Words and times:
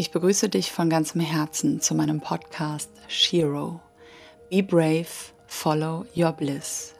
Ich 0.00 0.12
begrüße 0.12 0.48
dich 0.48 0.70
von 0.70 0.88
ganzem 0.88 1.20
Herzen 1.20 1.80
zu 1.80 1.92
meinem 1.92 2.20
Podcast 2.20 2.88
Shiro. 3.08 3.80
Be 4.48 4.62
brave, 4.62 5.08
follow 5.48 6.06
your 6.16 6.30
bliss. 6.30 6.94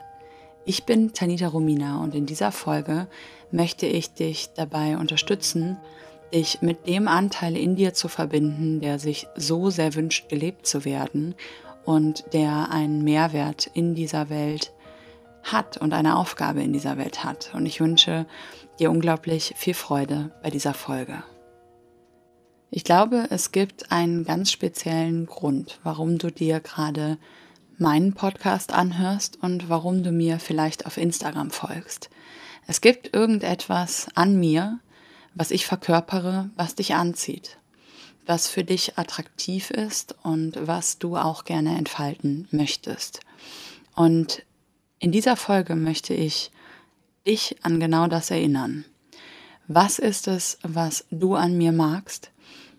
Ich 0.65 0.83
bin 0.83 1.13
Tanita 1.13 1.47
Romina 1.47 2.03
und 2.03 2.17
in 2.17 2.26
dieser 2.26 2.50
Folge 2.50 3.07
möchte 3.53 3.87
ich 3.87 4.15
dich 4.15 4.50
dabei 4.57 4.97
unterstützen, 4.99 5.76
dich 6.34 6.61
mit 6.61 6.89
dem 6.89 7.07
Anteil 7.07 7.57
in 7.57 7.76
dir 7.76 7.95
zu 7.95 8.09
verbinden, 8.09 8.80
der 8.80 8.99
sich 8.99 9.29
so 9.37 9.71
sehr 9.71 9.95
wünscht, 9.95 10.29
gelebt 10.29 10.67
zu 10.67 10.85
werden 10.85 11.37
und 11.85 12.25
der 12.33 12.73
einen 12.73 13.05
Mehrwert 13.05 13.71
in 13.75 13.95
dieser 13.95 14.29
Welt 14.29 14.73
hat 15.45 15.77
und 15.77 15.95
eine 15.95 16.17
Aufgabe 16.17 16.65
in 16.65 16.73
dieser 16.73 16.99
Welt 16.99 17.23
hat. 17.23 17.53
Und 17.55 17.65
ich 17.65 17.79
wünsche 17.79 18.27
dir 18.80 18.91
unglaublich 18.91 19.55
viel 19.57 19.75
Freude 19.75 20.33
bei 20.43 20.51
dieser 20.51 20.75
Folge. 20.75 21.23
Ich 22.71 22.85
glaube, 22.85 23.29
es 23.30 23.50
gibt 23.50 23.91
einen 23.91 24.25
ganz 24.25 24.53
speziellen 24.53 25.25
Grund, 25.25 25.81
warum 25.85 26.18
du 26.18 26.31
dir 26.31 26.61
gerade 26.61 27.17
meinen 27.79 28.13
Podcast 28.13 28.75
anhörst 28.75 29.39
und 29.43 29.71
warum 29.71 30.03
du 30.03 30.13
mir 30.13 30.39
vielleicht 30.39 30.85
auf 30.85 30.99
Instagram 30.99 31.50
folgst. 31.50 32.10
Es 32.66 32.82
gibt 32.82 33.14
irgendetwas 33.14 34.08
an 34.14 34.38
mir, 34.38 34.80
was 35.34 35.50
ich 35.50 35.64
verkörpere, 35.64 36.50
was 36.56 36.74
dich 36.74 36.94
anzieht, 36.94 37.56
was 38.27 38.48
für 38.48 38.64
dich 38.64 38.98
attraktiv 38.98 39.70
ist 39.70 40.16
und 40.22 40.58
was 40.66 40.98
du 40.98 41.16
auch 41.16 41.46
gerne 41.46 41.78
entfalten 41.78 42.48
möchtest. 42.50 43.20
Und 43.94 44.42
in 44.98 45.10
dieser 45.10 45.36
Folge 45.36 45.74
möchte 45.74 46.12
ich 46.12 46.50
dich 47.27 47.56
an 47.62 47.80
genau 47.80 48.08
das 48.08 48.30
erinnern. 48.30 48.84
Was 49.69 49.98
ist 49.98 50.28
es, 50.28 50.58
was 50.62 51.06
du 51.10 51.34
an 51.34 51.56
mir 51.56 51.72
magst? 51.72 52.30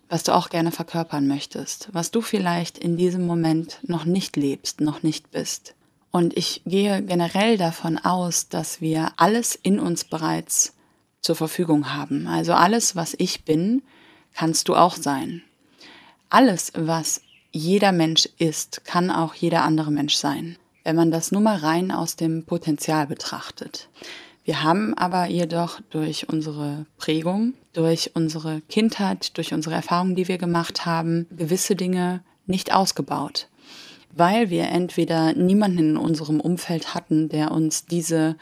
Was 0.10 0.24
du 0.24 0.36
auch 0.36 0.50
gerne 0.50 0.72
verkörpern 0.72 1.28
möchtest, 1.28 1.90
was 1.94 2.12
du 2.12 2.22
vielleicht 2.22 2.78
in 2.78 2.98
diesem 2.98 3.26
Moment 3.26 3.80
noch 3.84 4.06
nicht 4.06 4.36
lebst, 4.36 4.82
noch 4.82 5.04
nicht 5.04 5.32
bist. 5.32 5.76
Und 6.12 6.36
ich 6.36 6.64
gehe 6.66 7.04
generell 7.04 7.58
davon 7.58 8.00
aus, 8.00 8.50
dass 8.50 8.82
wir 8.82 9.12
alles 9.18 9.54
in 9.56 9.80
uns 9.80 10.04
bereits 10.04 10.74
zur 11.22 11.36
Verfügung 11.36 11.94
haben. 11.94 12.28
Also 12.28 12.54
alles, 12.54 12.96
was 12.96 13.14
ich 13.18 13.46
bin, 13.46 13.84
kannst 14.34 14.68
du 14.68 14.76
auch 14.76 14.96
sein. 14.96 15.44
Alles, 16.30 16.72
was 16.76 17.22
jeder 17.52 17.92
Mensch 17.92 18.28
ist, 18.38 18.86
kann 18.86 19.12
auch 19.12 19.36
jeder 19.36 19.64
andere 19.64 19.92
Mensch 19.92 20.16
sein, 20.16 20.58
wenn 20.84 20.96
man 20.96 21.12
das 21.12 21.32
nur 21.32 21.42
mal 21.42 21.58
rein 21.58 21.92
aus 21.92 22.16
dem 22.16 22.46
Potenzial 22.46 23.06
betrachtet. 23.06 23.90
Wir 24.44 24.64
haben 24.64 24.96
aber 24.96 25.28
jedoch 25.28 25.80
durch 25.92 26.30
unsere 26.30 26.86
Prägung, 26.98 27.54
durch 27.80 28.12
unsere 28.14 28.60
Kindheit, 28.68 29.38
durch 29.38 29.54
unsere 29.54 29.74
Erfahrungen, 29.74 30.14
die 30.14 30.28
wir 30.28 30.38
gemacht 30.38 30.86
haben, 30.86 31.28
gewisse 31.32 31.78
Dinge 31.78 32.20
nicht 32.46 32.74
ausgebaut, 32.74 33.48
weil 34.12 34.50
wir 34.50 34.66
entweder 34.66 35.32
niemanden 35.32 35.92
in 35.92 35.98
unserem 35.98 36.42
Umfeld 36.42 36.94
hatten, 36.94 37.30
der 37.30 37.52
uns 37.52 37.86
diese 37.86 38.36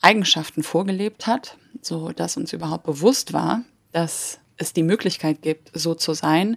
Eigenschaften 0.00 0.62
vorgelebt 0.62 1.26
hat, 1.26 1.58
so 1.82 2.12
dass 2.12 2.38
uns 2.38 2.54
überhaupt 2.54 2.84
bewusst 2.84 3.34
war, 3.34 3.60
dass 3.92 4.38
es 4.56 4.72
die 4.72 4.84
Möglichkeit 4.84 5.42
gibt, 5.42 5.70
so 5.74 5.94
zu 5.94 6.14
sein, 6.14 6.56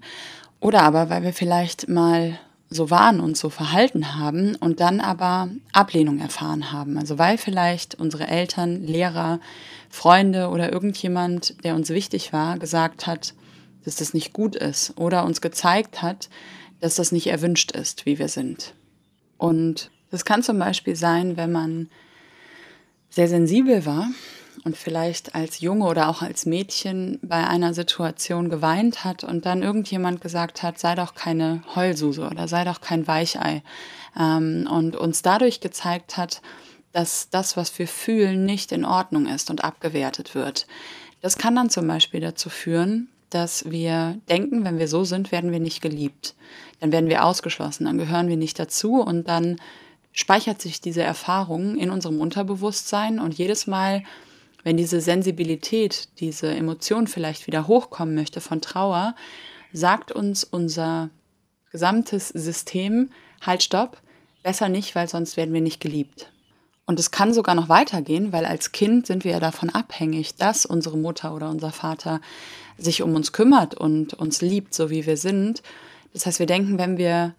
oder 0.62 0.84
aber 0.84 1.10
weil 1.10 1.24
wir 1.24 1.34
vielleicht 1.34 1.90
mal 1.90 2.40
so 2.70 2.90
waren 2.90 3.20
und 3.20 3.36
so 3.36 3.50
verhalten 3.50 4.16
haben 4.16 4.56
und 4.56 4.80
dann 4.80 5.02
aber 5.02 5.50
Ablehnung 5.74 6.20
erfahren 6.20 6.72
haben. 6.72 6.98
Also 6.98 7.18
weil 7.18 7.38
vielleicht 7.38 7.96
unsere 7.96 8.28
Eltern, 8.28 8.84
Lehrer, 8.84 9.42
Freunde 9.90 10.50
oder 10.50 10.72
irgendjemand, 10.72 11.64
der 11.64 11.76
uns 11.76 11.90
wichtig 11.90 12.34
war, 12.34 12.58
gesagt 12.58 13.08
hat, 13.08 13.34
dass 13.86 13.96
das 13.96 14.14
nicht 14.14 14.34
gut 14.34 14.56
ist 14.56 14.98
oder 14.98 15.24
uns 15.24 15.42
gezeigt 15.42 16.02
hat, 16.02 16.30
dass 16.80 16.96
das 16.96 17.12
nicht 17.12 17.28
erwünscht 17.28 17.72
ist, 17.72 18.06
wie 18.06 18.20
wir 18.20 18.28
sind. 18.28 18.74
Und 19.38 19.92
das 20.12 20.26
kann 20.26 20.44
zum 20.44 20.60
Beispiel 20.60 20.96
sein, 20.96 21.38
wenn 21.38 21.52
man 21.52 21.90
sehr 23.10 23.28
sensibel 23.28 23.86
war 23.86 24.08
und 24.64 24.76
vielleicht 24.76 25.36
als 25.36 25.60
Junge 25.60 25.86
oder 25.86 26.10
auch 26.10 26.22
als 26.22 26.46
Mädchen 26.46 27.20
bei 27.22 27.48
einer 27.48 27.74
Situation 27.74 28.50
geweint 28.50 29.04
hat 29.04 29.24
und 29.24 29.46
dann 29.46 29.64
irgendjemand 29.64 30.22
gesagt 30.22 30.64
hat, 30.64 30.80
sei 30.80 30.96
doch 30.96 31.16
keine 31.16 31.64
Heulsuse 31.76 32.28
oder 32.28 32.48
sei 32.48 32.64
doch 32.64 32.82
kein 32.82 33.08
Weichei 33.08 33.64
ähm, 34.20 34.68
und 34.70 34.96
uns 34.96 35.22
dadurch 35.22 35.62
gezeigt 35.62 36.18
hat, 36.18 36.42
dass 36.98 37.30
das, 37.30 37.56
was 37.56 37.78
wir 37.78 37.88
fühlen, 37.88 38.44
nicht 38.44 38.72
in 38.72 38.84
Ordnung 38.84 39.28
ist 39.28 39.52
und 39.52 39.64
abgewertet 39.64 40.34
wird. 40.34 40.66
Das 41.22 41.38
kann 41.38 41.56
dann 41.56 41.70
zum 41.70 41.88
Beispiel 41.88 42.22
dazu 42.22 42.50
führen, 42.50 43.08
dass 43.30 43.70
wir 43.70 44.20
denken, 44.30 44.66
wenn 44.66 44.80
wir 44.80 44.88
so 44.88 45.04
sind, 45.04 45.32
werden 45.32 45.52
wir 45.52 45.60
nicht 45.60 45.84
geliebt. 45.84 46.34
Dann 46.80 46.92
werden 46.92 47.08
wir 47.08 47.24
ausgeschlossen, 47.24 47.86
dann 47.86 48.00
gehören 48.00 48.30
wir 48.30 48.38
nicht 48.38 48.58
dazu 48.58 48.96
und 48.96 49.28
dann 49.28 49.58
speichert 50.12 50.60
sich 50.60 50.82
diese 50.82 51.04
Erfahrung 51.04 51.78
in 51.78 51.92
unserem 51.92 52.20
Unterbewusstsein 52.20 53.20
und 53.20 53.36
jedes 53.36 53.68
Mal, 53.68 54.02
wenn 54.64 54.76
diese 54.76 55.00
Sensibilität, 55.00 56.10
diese 56.20 56.50
Emotion 56.50 57.06
vielleicht 57.06 57.46
wieder 57.46 57.68
hochkommen 57.68 58.16
möchte 58.16 58.42
von 58.42 58.60
Trauer, 58.60 59.14
sagt 59.72 60.12
uns 60.12 60.44
unser 60.44 61.12
gesamtes 61.70 62.30
System, 62.30 63.12
halt, 63.40 63.62
stopp, 63.62 64.02
besser 64.42 64.68
nicht, 64.68 64.96
weil 64.96 65.08
sonst 65.08 65.38
werden 65.38 65.54
wir 65.54 65.62
nicht 65.62 65.80
geliebt. 65.80 66.32
Und 66.88 67.00
es 67.00 67.12
kann 67.12 67.34
sogar 67.34 67.54
noch 67.54 67.68
weitergehen, 67.68 68.32
weil 68.32 68.46
als 68.46 68.72
Kind 68.72 69.06
sind 69.06 69.26
wir 69.26 69.34
ja 69.34 69.40
davon 69.42 69.70
abhängig, 69.70 70.36
dass 70.36 70.66
unsere 70.66 70.98
Mutter 70.98 71.36
oder 71.36 71.50
unser 71.50 71.72
Vater 71.72 72.22
sich 72.78 73.02
um 73.02 73.14
uns 73.14 73.34
kümmert 73.34 73.76
und 73.76 74.14
uns 74.14 74.42
liebt, 74.42 74.74
so 74.74 74.90
wie 74.90 75.06
wir 75.06 75.18
sind. 75.18 75.62
Das 76.14 76.26
heißt, 76.26 76.40
wir 76.40 76.46
denken, 76.46 76.80
wenn 76.80 76.98
wir 76.98 77.36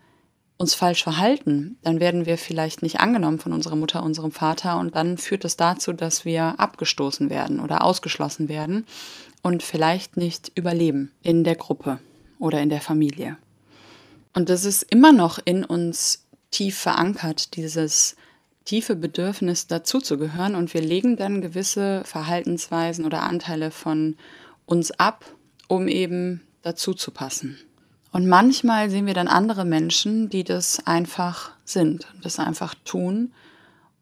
uns 0.59 0.75
falsch 0.75 1.03
verhalten, 1.03 1.79
dann 1.83 1.99
werden 1.99 2.27
wir 2.27 2.37
vielleicht 2.37 2.83
nicht 2.83 3.01
angenommen 3.01 3.39
von 3.39 3.53
unserer 3.53 3.77
Mutter, 3.77 4.03
unserem 4.03 4.33
Vater 4.33 4.79
und 4.79 4.95
dann 4.95 5.17
führt 5.17 5.45
es 5.45 5.57
dazu, 5.57 5.93
dass 5.93 6.25
wir 6.25 6.59
abgestoßen 6.59 7.31
werden 7.31 7.61
oder 7.61 7.85
ausgeschlossen 7.85 8.49
werden 8.49 8.85
und 9.43 9.63
vielleicht 9.63 10.17
nicht 10.17 10.53
überleben 10.57 11.13
in 11.23 11.45
der 11.45 11.55
Gruppe 11.55 12.01
oder 12.39 12.61
in 12.61 12.69
der 12.69 12.81
Familie. 12.81 13.39
Und 14.35 14.51
das 14.51 14.65
ist 14.65 14.83
immer 14.83 15.13
noch 15.13 15.39
in 15.43 15.65
uns 15.65 16.27
tief 16.51 16.77
verankert, 16.77 17.57
dieses 17.57 18.17
tiefe 18.69 18.97
Bedürfnis 18.97 19.67
dazuzugehören 19.67 20.55
und 20.55 20.75
wir 20.75 20.83
legen 20.83 21.17
dann 21.17 21.41
gewisse 21.41 22.03
Verhaltensweisen 22.05 23.07
oder 23.07 23.23
Anteile 23.23 23.71
von 23.71 24.17
uns 24.67 24.91
ab, 24.91 25.25
um 25.69 25.89
eben 25.89 26.43
dazu 26.61 26.93
zu 26.93 27.11
passen. 27.11 27.57
Und 28.13 28.29
manchmal 28.29 28.91
sehen 28.91 29.07
wir 29.07 29.15
dann 29.15 29.27
andere 29.27 29.65
Menschen, 29.65 30.29
die 30.29 30.45
das 30.45 30.87
einfach 30.87 31.53
sind, 31.65 32.09
das 32.23 32.39
einfach 32.39 32.75
tun 32.85 33.33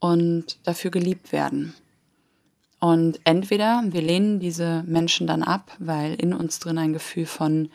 und 0.01 0.59
dafür 0.65 0.91
geliebt 0.91 1.31
werden. 1.31 1.73
Und 2.81 3.21
entweder 3.23 3.85
wir 3.87 4.03
lehnen 4.03 4.41
diese 4.41 4.83
Menschen 4.85 5.29
dann 5.29 5.45
ab, 5.45 5.77
weil 5.79 6.15
in 6.15 6.35
uns 6.35 6.59
drin 6.59 6.79
ein 6.79 6.93
Gefühl 6.93 7.27
von 7.27 7.71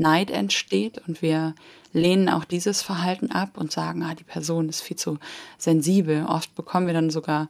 Neid 0.00 0.30
entsteht 0.30 1.00
und 1.06 1.22
wir 1.22 1.54
lehnen 1.92 2.28
auch 2.28 2.44
dieses 2.44 2.82
Verhalten 2.82 3.30
ab 3.30 3.56
und 3.56 3.72
sagen, 3.72 4.02
ah, 4.02 4.14
die 4.14 4.24
Person 4.24 4.68
ist 4.68 4.80
viel 4.80 4.96
zu 4.96 5.18
sensibel. 5.58 6.24
Oft 6.26 6.54
bekommen 6.54 6.86
wir 6.86 6.94
dann 6.94 7.10
sogar 7.10 7.48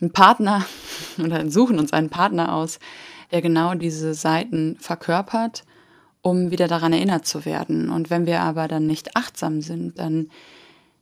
einen 0.00 0.12
Partner 0.12 0.64
oder 1.22 1.50
suchen 1.50 1.78
uns 1.78 1.92
einen 1.92 2.10
Partner 2.10 2.54
aus, 2.54 2.78
der 3.32 3.42
genau 3.42 3.74
diese 3.74 4.14
Seiten 4.14 4.76
verkörpert 4.80 5.64
um 6.22 6.50
wieder 6.50 6.68
daran 6.68 6.92
erinnert 6.92 7.26
zu 7.26 7.44
werden. 7.44 7.90
Und 7.90 8.10
wenn 8.10 8.26
wir 8.26 8.40
aber 8.40 8.68
dann 8.68 8.86
nicht 8.86 9.16
achtsam 9.16 9.62
sind, 9.62 9.98
dann 9.98 10.30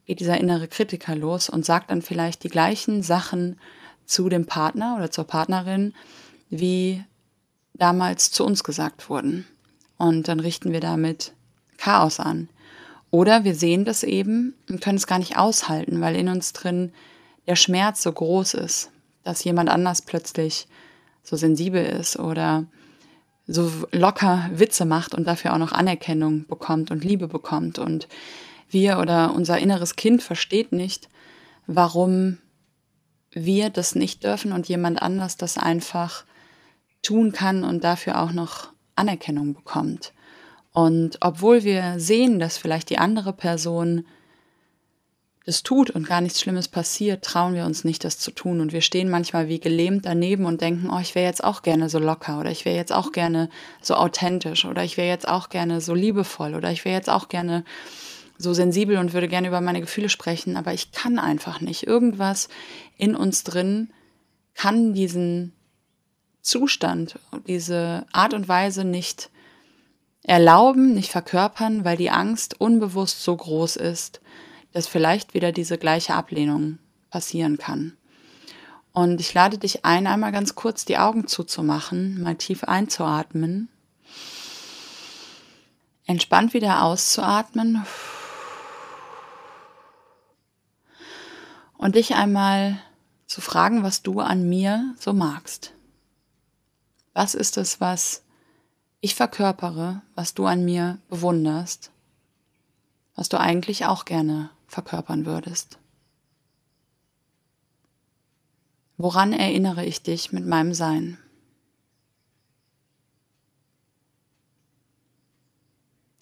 geht 0.07 0.21
dieser 0.21 0.39
innere 0.39 0.69
Kritiker 0.69 1.15
los 1.15 1.49
und 1.49 1.65
sagt 1.65 1.91
dann 1.91 2.03
vielleicht 2.03 2.45
die 2.45 2.49
gleichen 2.49 3.03
Sachen 3.03 3.59
zu 4.07 4.29
dem 4.29 4.47
Partner 4.47 4.97
oder 4.97 5.11
zur 5.11 5.25
Partnerin, 5.25 5.93
wie 6.51 7.05
damals 7.75 8.31
zu 8.31 8.45
uns 8.45 8.65
gesagt 8.65 9.11
wurden. 9.11 9.47
Und 9.99 10.29
dann 10.29 10.41
richten 10.41 10.73
wir 10.73 10.81
damit 10.81 11.33
Chaos 11.77 12.21
an. 12.21 12.49
Oder 13.11 13.45
wir 13.45 13.55
sehen 13.55 13.85
das 13.85 14.03
eben 14.03 14.55
und 14.69 14.81
können 14.81 14.99
es 14.99 15.07
gar 15.07 15.19
nicht 15.19 15.37
aushalten, 15.37 16.01
weil 16.01 16.17
in 16.17 16.29
uns 16.29 16.53
drin 16.53 16.93
der 17.47 17.57
Schmerz 17.57 18.03
so 18.03 18.13
groß 18.13 18.55
ist, 18.55 18.91
dass 19.25 19.45
jemand 19.45 19.71
anders 19.71 20.03
plötzlich 20.03 20.69
so 21.23 21.37
sensibel 21.37 21.85
ist 21.85 22.19
oder 22.19 22.67
so 23.47 23.71
locker 23.93 24.51
Witze 24.53 24.85
macht 24.85 25.15
und 25.15 25.27
dafür 25.27 25.55
auch 25.55 25.59
noch 25.59 25.73
Anerkennung 25.73 26.47
bekommt 26.47 26.91
und 26.91 27.03
Liebe 27.03 27.29
bekommt. 27.29 27.79
Und 27.79 28.09
wir 28.71 28.99
oder 28.99 29.35
unser 29.35 29.59
inneres 29.59 29.97
Kind 29.97 30.23
versteht 30.23 30.73
nicht, 30.73 31.09
warum 31.67 32.39
wir 33.33 33.71
das 33.71 33.95
nicht 33.95 34.25
dürfen 34.25 34.53
und 34.53 34.69
jemand 34.69 35.01
anders 35.01 35.37
das 35.37 35.57
einfach 35.57 36.25
tun 37.03 37.33
kann 37.33 37.65
und 37.65 37.85
dafür 37.85 38.21
auch 38.21 38.33
noch 38.33 38.71
Anerkennung 38.99 39.55
bekommt. 39.55 40.13
Und 40.73 41.19
obwohl 41.21 41.65
wir 41.65 41.95
sehen, 41.99 42.39
dass 42.39 42.59
vielleicht 42.59 42.91
die 42.91 42.99
andere 42.99 43.33
Person 43.33 44.05
es 45.49 45.63
tut 45.63 45.89
und 45.89 46.07
gar 46.07 46.21
nichts 46.21 46.43
Schlimmes 46.43 46.69
passiert, 46.69 47.25
trauen 47.25 47.55
wir 47.55 47.65
uns 47.65 47.83
nicht, 47.83 48.05
das 48.05 48.19
zu 48.19 48.31
tun. 48.31 48.61
Und 48.61 48.73
wir 48.73 48.83
stehen 48.83 49.09
manchmal 49.09 49.49
wie 49.49 49.61
gelähmt 49.61 50.05
daneben 50.05 50.45
und 50.45 50.61
denken, 50.61 50.91
oh, 50.93 50.99
ich 51.01 51.15
wäre 51.15 51.27
jetzt 51.27 51.43
auch 51.43 51.63
gerne 51.63 51.89
so 51.89 51.99
locker 51.99 52.39
oder 52.39 52.51
ich 52.51 52.67
wäre 52.67 52.77
jetzt 52.77 52.93
auch 52.93 53.13
gerne 53.13 53.49
so 53.81 53.95
authentisch 53.95 54.67
oder 54.67 54.85
ich 54.85 54.99
wäre 54.99 55.09
jetzt 55.09 55.27
auch 55.27 55.49
gerne 55.49 55.81
so 55.81 55.95
liebevoll 55.95 56.55
oder 56.55 56.71
ich 56.71 56.85
wäre 56.85 56.95
jetzt 56.95 57.09
auch 57.09 57.29
gerne 57.29 57.65
so 58.37 58.53
sensibel 58.53 58.99
und 58.99 59.15
würde 59.15 59.27
gerne 59.27 59.49
über 59.49 59.63
meine 59.63 59.81
Gefühle 59.81 60.11
sprechen, 60.11 60.57
aber 60.57 60.75
ich 60.75 60.93
kann 60.93 61.19
einfach 61.19 61.61
nicht. 61.61 61.87
Irgendwas 61.87 62.49
in 62.97 63.17
uns 63.17 63.43
drin 63.43 63.91
kann 64.55 64.93
diesen 64.93 65.55
Zustand, 66.49 67.19
diese 67.47 68.07
Art 68.11 68.33
und 68.33 68.49
Weise 68.49 68.85
nicht 68.85 69.29
erlauben, 70.23 70.95
nicht 70.95 71.13
verkörpern, 71.13 71.85
weil 71.85 71.99
die 71.99 72.11
Angst 72.11 72.59
unbewusst 72.59 73.23
so 73.23 73.37
groß 73.37 73.77
ist, 73.77 74.21
dass 74.73 74.87
vielleicht 74.87 75.35
wieder 75.35 75.53
diese 75.53 75.77
gleiche 75.77 76.15
Ablehnung 76.15 76.79
passieren 77.11 77.59
kann. 77.59 77.97
Und 78.93 79.21
ich 79.21 79.33
lade 79.35 79.59
dich 79.59 79.85
ein, 79.85 80.07
einmal 80.07 80.33
ganz 80.33 80.55
kurz 80.55 80.87
die 80.87 80.97
Augen 80.99 81.27
zuzumachen, 81.27 82.23
mal 82.23 82.37
tief 82.37 82.65
einzuatmen, 82.65 83.69
entspannt 86.07 86.55
wieder 86.55 86.83
auszuatmen 86.83 87.85
und 91.77 91.95
dich 91.95 92.15
einmal 92.15 92.79
zu 93.27 93.43
fragen, 93.43 93.83
was 93.83 94.03
du 94.03 94.21
an 94.21 94.49
mir 94.49 94.95
so 94.99 95.13
magst. 95.13 95.75
Was 97.19 97.35
ist 97.35 97.57
es, 97.57 97.81
was 97.81 98.23
ich 99.01 99.17
verkörpere, 99.17 100.03
was 100.15 100.35
du 100.35 100.47
an 100.47 100.65
mir 100.65 101.01
bewunderst, 101.09 101.91
was 103.17 103.29
du 103.29 103.41
eigentlich 103.41 103.87
auch 103.87 104.05
gerne 104.05 104.51
verkörpern 104.69 105.27
würdest? 105.27 105.81
Woran 108.97 109.33
erinnere 109.33 109.85
ich 109.85 110.01
dich 110.01 110.31
mit 110.31 110.47
meinem 110.47 110.73
Sein? 110.75 111.19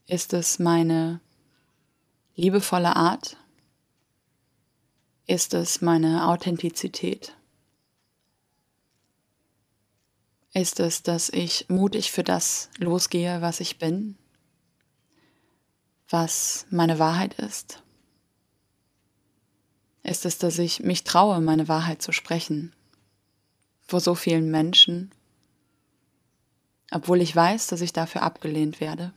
Ist 0.06 0.32
es 0.32 0.58
meine 0.58 1.20
liebevolle 2.36 2.96
Art? 2.96 3.36
Ist 5.26 5.52
es 5.52 5.82
meine 5.82 6.26
Authentizität? 6.26 7.35
Ist 10.56 10.80
es, 10.80 11.02
dass 11.02 11.28
ich 11.28 11.66
mutig 11.68 12.10
für 12.10 12.24
das 12.24 12.70
losgehe, 12.78 13.42
was 13.42 13.60
ich 13.60 13.78
bin, 13.78 14.16
was 16.08 16.64
meine 16.70 16.98
Wahrheit 16.98 17.34
ist? 17.34 17.82
Ist 20.02 20.24
es, 20.24 20.38
dass 20.38 20.58
ich 20.58 20.80
mich 20.80 21.04
traue, 21.04 21.42
meine 21.42 21.68
Wahrheit 21.68 22.00
zu 22.00 22.10
sprechen 22.10 22.74
vor 23.82 24.00
so 24.00 24.14
vielen 24.14 24.50
Menschen, 24.50 25.12
obwohl 26.90 27.20
ich 27.20 27.36
weiß, 27.36 27.66
dass 27.66 27.82
ich 27.82 27.92
dafür 27.92 28.22
abgelehnt 28.22 28.80
werde? 28.80 29.12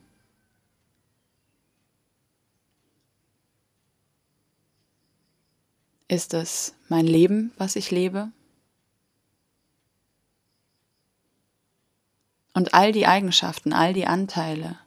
Ist 6.09 6.33
es 6.33 6.73
mein 6.89 7.07
Leben, 7.07 7.53
was 7.57 7.77
ich 7.77 7.91
lebe? 7.91 8.29
Und 12.59 12.73
all 12.73 12.91
die 12.91 13.07
Eigenschaften, 13.07 13.71
all 13.71 13.93
die 13.93 14.05
Anteile, 14.05 14.77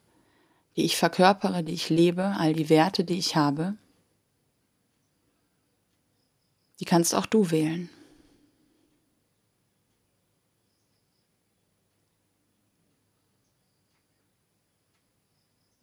die 0.77 0.85
ich 0.85 0.99
verkörpere, 0.99 1.65
die 1.65 1.73
ich 1.73 1.89
lebe, 1.89 2.35
all 2.39 2.53
die 2.53 2.69
Werte, 2.69 3.03
die 3.03 3.17
ich 3.17 3.35
habe, 3.35 3.79
die 6.81 6.85
kannst 6.85 7.15
auch 7.15 7.25
du 7.25 7.51
wählen. 7.51 7.89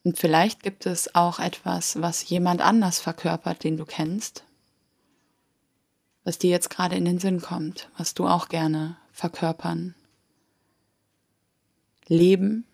Und 0.04 0.20
vielleicht 0.20 0.62
gibt 0.62 0.86
es 0.86 1.16
auch 1.16 1.40
etwas, 1.40 2.00
was 2.00 2.30
jemand 2.30 2.62
anders 2.62 3.00
verkörpert, 3.00 3.64
den 3.64 3.78
du 3.78 3.86
kennst, 3.86 4.44
was 6.24 6.38
dir 6.38 6.52
jetzt 6.52 6.70
gerade 6.70 6.96
in 6.96 7.06
den 7.06 7.18
Sinn 7.18 7.42
kommt, 7.42 7.90
was 7.98 8.14
du 8.14 8.28
auch 8.28 8.48
gerne 8.48 8.96
verkörpern 9.12 9.96
leben 12.10 12.66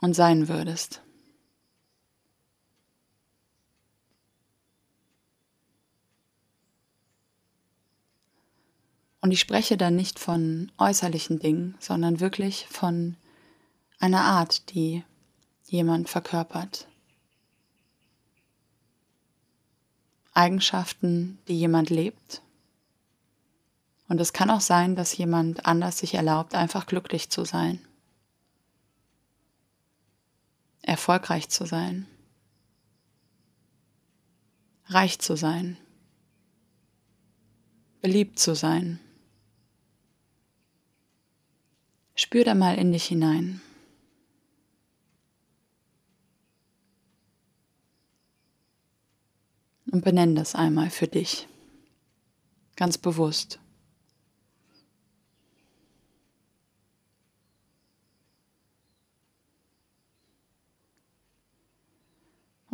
und 0.00 0.14
sein 0.14 0.48
würdest. 0.48 1.00
Und 9.22 9.30
ich 9.30 9.40
spreche 9.40 9.78
dann 9.78 9.96
nicht 9.96 10.18
von 10.18 10.70
äußerlichen 10.76 11.38
Dingen, 11.38 11.76
sondern 11.78 12.20
wirklich 12.20 12.66
von 12.68 13.16
einer 13.98 14.20
Art, 14.20 14.74
die 14.74 15.02
jemand 15.66 16.10
verkörpert. 16.10 16.88
Eigenschaften, 20.34 21.38
die 21.48 21.58
jemand 21.58 21.88
lebt. 21.88 22.42
Und 24.08 24.20
es 24.20 24.34
kann 24.34 24.50
auch 24.50 24.60
sein, 24.60 24.94
dass 24.94 25.16
jemand 25.16 25.64
anders 25.64 25.98
sich 25.98 26.12
erlaubt, 26.12 26.54
einfach 26.54 26.84
glücklich 26.84 27.30
zu 27.30 27.46
sein 27.46 27.80
erfolgreich 30.86 31.48
zu 31.48 31.66
sein, 31.66 32.06
reich 34.86 35.18
zu 35.18 35.36
sein, 35.36 35.76
beliebt 38.00 38.38
zu 38.38 38.54
sein. 38.54 39.00
Spür 42.14 42.44
da 42.44 42.54
mal 42.54 42.76
in 42.76 42.92
dich 42.92 43.06
hinein. 43.06 43.60
Und 49.90 50.04
benenn 50.04 50.34
das 50.34 50.54
einmal 50.54 50.90
für 50.90 51.06
dich, 51.06 51.46
ganz 52.74 52.98
bewusst. 52.98 53.60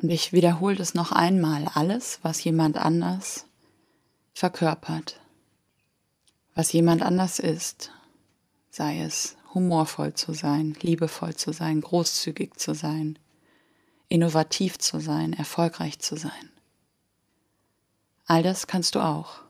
Und 0.03 0.11
ich 0.11 0.33
wiederhole 0.33 0.77
das 0.77 0.95
noch 0.95 1.13
einmal, 1.13 1.67
alles, 1.75 2.21
was 2.23 2.43
jemand 2.43 2.79
anders 2.79 3.47
verkörpert, 4.33 5.21
was 6.55 6.73
jemand 6.73 7.03
anders 7.03 7.39
ist, 7.39 7.93
sei 8.71 9.03
es 9.03 9.37
humorvoll 9.53 10.15
zu 10.15 10.33
sein, 10.33 10.77
liebevoll 10.81 11.35
zu 11.35 11.53
sein, 11.53 11.83
großzügig 11.83 12.55
zu 12.57 12.75
sein, 12.75 13.19
innovativ 14.09 14.79
zu 14.79 15.01
sein, 15.01 15.35
erfolgreich 15.35 15.99
zu 15.99 16.17
sein. 16.17 16.51
All 18.25 18.43
das 18.43 18.67
kannst 18.67 18.95
du 18.95 19.01
auch. 19.01 19.43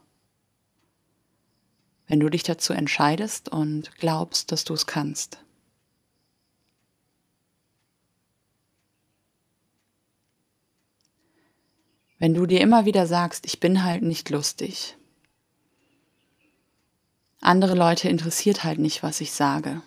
Wenn 2.09 2.19
du 2.19 2.29
dich 2.29 2.43
dazu 2.43 2.73
entscheidest 2.73 3.51
und 3.51 3.95
glaubst, 3.99 4.51
dass 4.51 4.65
du 4.65 4.75
es 4.75 4.87
kannst. 4.87 5.39
Wenn 12.21 12.35
du 12.35 12.45
dir 12.45 12.61
immer 12.61 12.85
wieder 12.85 13.07
sagst, 13.07 13.47
ich 13.47 13.61
bin 13.61 13.83
halt 13.83 14.03
nicht 14.03 14.29
lustig. 14.29 14.95
Andere 17.41 17.75
Leute 17.75 18.11
interessiert 18.11 18.63
halt 18.63 18.79
nicht, 18.79 19.03
was 19.03 19.23
ich 19.23 19.33
sage. 19.33 19.81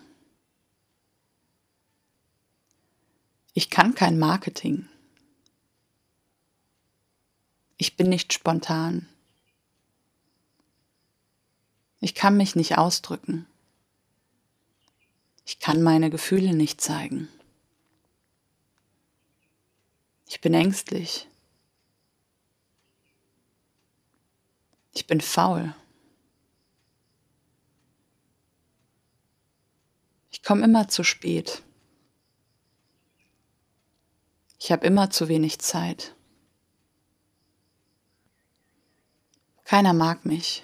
Ich 3.52 3.70
kann 3.70 3.94
kein 3.94 4.18
Marketing. 4.18 4.88
Ich 7.76 7.96
bin 7.96 8.08
nicht 8.08 8.32
spontan. 8.32 9.08
Ich 12.00 12.16
kann 12.16 12.36
mich 12.36 12.56
nicht 12.56 12.76
ausdrücken. 12.76 13.46
Ich 15.46 15.60
kann 15.60 15.84
meine 15.84 16.10
Gefühle 16.10 16.52
nicht 16.52 16.80
zeigen. 16.80 17.28
Ich 20.26 20.40
bin 20.40 20.52
ängstlich. 20.52 21.28
Ich 24.94 25.06
bin 25.06 25.20
faul. 25.20 25.74
Ich 30.30 30.42
komme 30.42 30.64
immer 30.64 30.88
zu 30.88 31.04
spät. 31.04 31.62
Ich 34.58 34.72
habe 34.72 34.86
immer 34.86 35.10
zu 35.10 35.28
wenig 35.28 35.58
Zeit. 35.58 36.14
Keiner 39.64 39.92
mag 39.92 40.24
mich. 40.24 40.62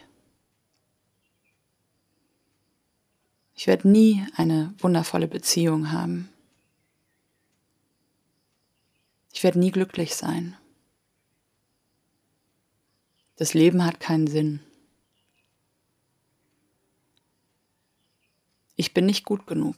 Ich 3.55 3.67
werde 3.67 3.89
nie 3.89 4.27
eine 4.37 4.75
wundervolle 4.79 5.29
Beziehung 5.29 5.93
haben. 5.93 6.31
Ich 9.33 9.43
werde 9.43 9.59
nie 9.59 9.71
glücklich 9.71 10.15
sein. 10.15 10.57
Das 13.41 13.55
Leben 13.55 13.87
hat 13.87 14.01
keinen 14.01 14.27
Sinn. 14.27 14.61
Ich 18.77 18.93
bin 18.93 19.07
nicht 19.07 19.25
gut 19.25 19.47
genug. 19.47 19.77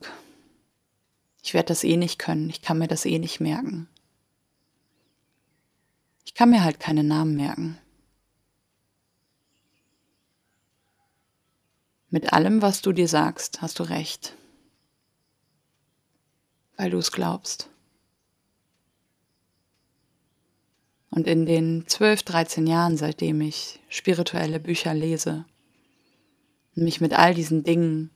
Ich 1.45 1.55
werde 1.55 1.69
das 1.69 1.85
eh 1.85 1.97
nicht 1.97 2.19
können. 2.19 2.51
Ich 2.51 2.61
kann 2.61 2.79
mir 2.79 2.89
das 2.89 3.05
eh 3.05 3.21
nicht 3.21 3.39
merken. 3.39 3.89
Ich 6.25 6.35
kann 6.35 6.51
mir 6.51 6.65
halt 6.65 6.81
keine 6.81 7.05
Namen 7.05 7.37
merken. 7.37 7.79
Mit 12.11 12.33
allem, 12.33 12.63
was 12.63 12.83
du 12.83 12.91
dir 12.91 13.07
sagst, 13.07 13.63
hast 13.63 13.79
du 13.79 13.85
recht. 13.85 14.35
Weil 16.77 16.91
du 16.91 16.99
es 16.99 17.13
glaubst. 17.13 17.69
Und 21.13 21.27
in 21.27 21.45
den 21.45 21.87
12, 21.87 22.23
13 22.23 22.67
Jahren, 22.67 22.97
seitdem 22.97 23.43
ich 23.43 23.81
spirituelle 23.91 24.59
Bücher 24.59 24.95
lese, 24.95 25.45
mich 26.75 27.03
mit 27.03 27.13
all 27.13 27.35
diesen 27.35 27.65
Dingen 27.65 28.11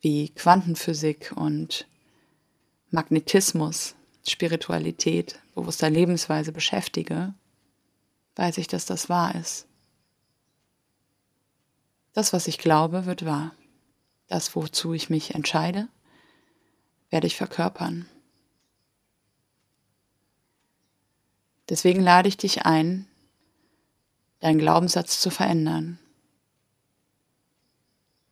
wie 0.00 0.28
Quantenphysik 0.28 1.32
und 1.34 1.88
Magnetismus, 2.90 3.96
Spiritualität, 4.24 5.40
bewusster 5.56 5.90
Lebensweise 5.90 6.52
beschäftige, 6.52 7.34
weiß 8.36 8.58
ich, 8.58 8.68
dass 8.68 8.86
das 8.86 9.08
wahr 9.08 9.34
ist. 9.34 9.66
Das, 12.12 12.32
was 12.32 12.46
ich 12.46 12.58
glaube, 12.58 13.06
wird 13.06 13.24
wahr. 13.24 13.56
Das, 14.28 14.54
wozu 14.54 14.92
ich 14.92 15.10
mich 15.10 15.34
entscheide, 15.34 15.88
werde 17.10 17.26
ich 17.26 17.36
verkörpern. 17.36 18.06
Deswegen 21.68 22.00
lade 22.00 22.28
ich 22.28 22.36
dich 22.36 22.64
ein, 22.64 23.06
deinen 24.40 24.58
Glaubenssatz 24.58 25.20
zu 25.20 25.30
verändern 25.30 25.98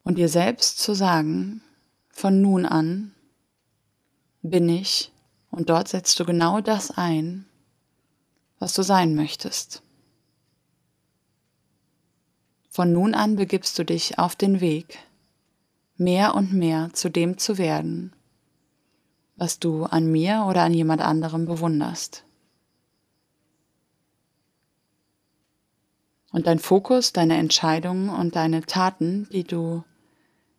und 0.05 0.19
dir 0.19 0.29
selbst 0.29 0.79
zu 0.79 0.95
sagen, 0.95 1.63
von 2.11 2.41
nun 2.41 2.65
an 2.65 3.13
bin 4.41 4.69
ich 4.69 5.13
und 5.51 5.69
dort 5.69 5.89
setzt 5.89 6.19
du 6.21 6.25
genau 6.25 6.61
das 6.61 6.93
ein, 6.93 7.47
was 8.59 8.73
du 8.73 8.83
sein 8.83 9.15
möchtest. 9.15 9.83
Von 12.71 12.93
nun 12.93 13.15
an 13.15 13.37
begibst 13.37 13.79
du 13.79 13.85
dich 13.85 14.19
auf 14.19 14.37
den 14.37 14.61
Weg, 14.61 14.99
mehr 15.97 16.35
und 16.35 16.53
mehr 16.53 16.91
zu 16.93 17.09
dem 17.09 17.39
zu 17.39 17.59
werden, 17.59 18.15
was 19.35 19.59
du 19.59 19.85
an 19.85 20.07
mir 20.11 20.45
oder 20.49 20.63
an 20.63 20.73
jemand 20.73 21.03
anderem 21.03 21.47
bewunderst. 21.47 22.26
Und 26.37 26.47
dein 26.47 26.59
Fokus, 26.59 27.15
deine 27.15 27.39
Entscheidungen 27.39 28.11
und 28.11 28.37
deine 28.37 28.61
Taten, 28.61 29.27
die 29.33 29.45
du 29.45 29.85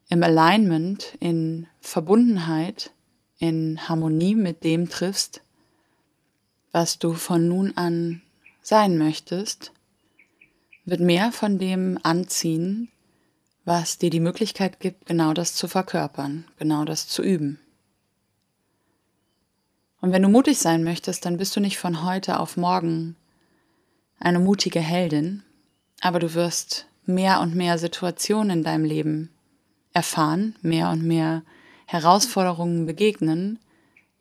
im 0.09 0.23
Alignment, 0.23 1.15
in 1.19 1.67
Verbundenheit, 1.81 2.89
in 3.37 3.87
Harmonie 3.87 4.33
mit 4.33 4.63
dem 4.63 4.89
triffst, 4.89 5.43
was 6.71 6.97
du 6.97 7.13
von 7.13 7.47
nun 7.47 7.77
an 7.77 8.23
sein 8.63 8.97
möchtest, 8.97 9.71
wird 10.85 10.99
mehr 10.99 11.31
von 11.31 11.59
dem 11.59 11.99
anziehen, 12.01 12.89
was 13.63 13.99
dir 13.99 14.09
die 14.09 14.19
Möglichkeit 14.19 14.79
gibt, 14.79 15.05
genau 15.05 15.33
das 15.33 15.53
zu 15.53 15.67
verkörpern, 15.67 16.45
genau 16.57 16.85
das 16.85 17.07
zu 17.07 17.21
üben. 17.21 17.59
Und 20.01 20.11
wenn 20.11 20.23
du 20.23 20.27
mutig 20.27 20.57
sein 20.57 20.83
möchtest, 20.83 21.23
dann 21.23 21.37
bist 21.37 21.55
du 21.55 21.59
nicht 21.59 21.77
von 21.77 22.03
heute 22.03 22.39
auf 22.39 22.57
morgen 22.57 23.15
eine 24.19 24.39
mutige 24.39 24.79
Heldin, 24.79 25.43
aber 26.01 26.19
du 26.19 26.33
wirst 26.33 26.87
mehr 27.05 27.39
und 27.41 27.55
mehr 27.55 27.77
Situationen 27.77 28.59
in 28.59 28.63
deinem 28.63 28.85
Leben 28.85 29.31
erfahren, 29.93 30.55
mehr 30.61 30.89
und 30.89 31.03
mehr 31.03 31.43
Herausforderungen 31.85 32.85
begegnen, 32.85 33.59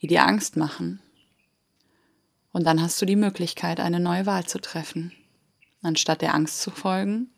die 0.01 0.07
dir 0.07 0.25
Angst 0.25 0.57
machen. 0.57 1.01
Und 2.53 2.65
dann 2.65 2.81
hast 2.81 3.01
du 3.03 3.07
die 3.07 3.17
Möglichkeit, 3.17 3.81
eine 3.81 4.01
neue 4.01 4.25
Wahl 4.25 4.47
zu 4.47 4.59
treffen. 4.59 5.13
Anstatt 5.83 6.23
der 6.23 6.35
Angst 6.35 6.63
zu 6.63 6.71
folgen, 6.71 7.31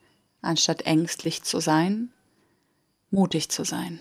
anstatt 0.43 0.83
ängstlich 0.83 1.43
zu 1.43 1.61
sein, 1.61 2.13
mutig 3.11 3.49
zu 3.49 3.65
sein. 3.65 4.01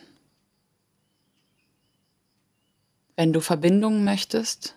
Wenn 3.16 3.34
du 3.34 3.42
Verbindungen 3.42 4.04
möchtest, 4.04 4.76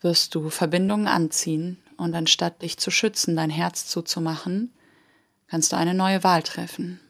wirst 0.00 0.34
du 0.34 0.50
Verbindungen 0.50 1.06
anziehen 1.06 1.78
und 1.96 2.14
anstatt 2.14 2.62
dich 2.62 2.78
zu 2.78 2.90
schützen, 2.90 3.36
dein 3.36 3.50
Herz 3.50 3.86
zuzumachen, 3.86 4.72
kannst 5.48 5.72
du 5.72 5.76
eine 5.76 5.94
neue 5.94 6.24
Wahl 6.24 6.42
treffen 6.42 7.00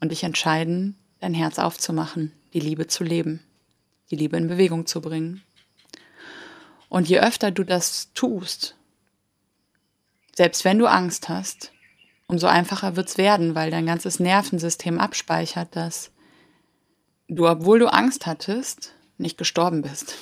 und 0.00 0.10
dich 0.10 0.24
entscheiden, 0.24 0.96
dein 1.20 1.34
Herz 1.34 1.58
aufzumachen, 1.58 2.32
die 2.52 2.60
Liebe 2.60 2.86
zu 2.86 3.04
leben, 3.04 3.42
die 4.10 4.16
Liebe 4.16 4.36
in 4.36 4.48
Bewegung 4.48 4.86
zu 4.86 5.00
bringen. 5.00 5.42
Und 6.88 7.08
je 7.08 7.20
öfter 7.20 7.50
du 7.50 7.64
das 7.64 8.12
tust, 8.14 8.76
selbst 10.34 10.64
wenn 10.64 10.78
du 10.78 10.86
Angst 10.86 11.28
hast, 11.28 11.72
umso 12.26 12.46
einfacher 12.46 12.96
wird 12.96 13.08
es 13.08 13.18
werden, 13.18 13.54
weil 13.54 13.70
dein 13.70 13.86
ganzes 13.86 14.20
Nervensystem 14.20 14.98
abspeichert, 14.98 15.74
dass 15.74 16.10
du, 17.28 17.48
obwohl 17.48 17.78
du 17.78 17.92
Angst 17.92 18.26
hattest, 18.26 18.94
nicht 19.18 19.38
gestorben 19.38 19.82
bist. 19.82 20.14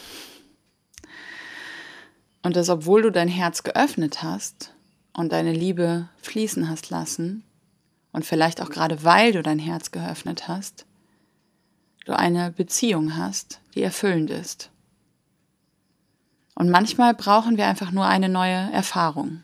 Und 2.44 2.54
dass, 2.54 2.68
obwohl 2.68 3.02
du 3.02 3.10
dein 3.10 3.26
Herz 3.26 3.64
geöffnet 3.64 4.22
hast 4.22 4.72
und 5.12 5.32
deine 5.32 5.52
Liebe 5.52 6.08
fließen 6.22 6.68
hast 6.68 6.90
lassen, 6.90 7.42
und 8.14 8.24
vielleicht 8.24 8.62
auch 8.62 8.70
gerade 8.70 9.02
weil 9.02 9.32
du 9.32 9.42
dein 9.42 9.58
Herz 9.58 9.90
geöffnet 9.90 10.46
hast, 10.46 10.86
du 12.04 12.16
eine 12.16 12.52
Beziehung 12.52 13.16
hast, 13.16 13.60
die 13.74 13.82
erfüllend 13.82 14.30
ist. 14.30 14.70
Und 16.54 16.70
manchmal 16.70 17.12
brauchen 17.12 17.56
wir 17.56 17.66
einfach 17.66 17.90
nur 17.90 18.06
eine 18.06 18.28
neue 18.28 18.70
Erfahrung. 18.72 19.42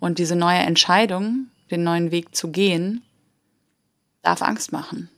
Und 0.00 0.18
diese 0.18 0.36
neue 0.36 0.60
Entscheidung, 0.60 1.48
den 1.70 1.84
neuen 1.84 2.10
Weg 2.10 2.34
zu 2.34 2.50
gehen, 2.50 3.02
darf 4.22 4.40
Angst 4.40 4.72
machen. 4.72 5.10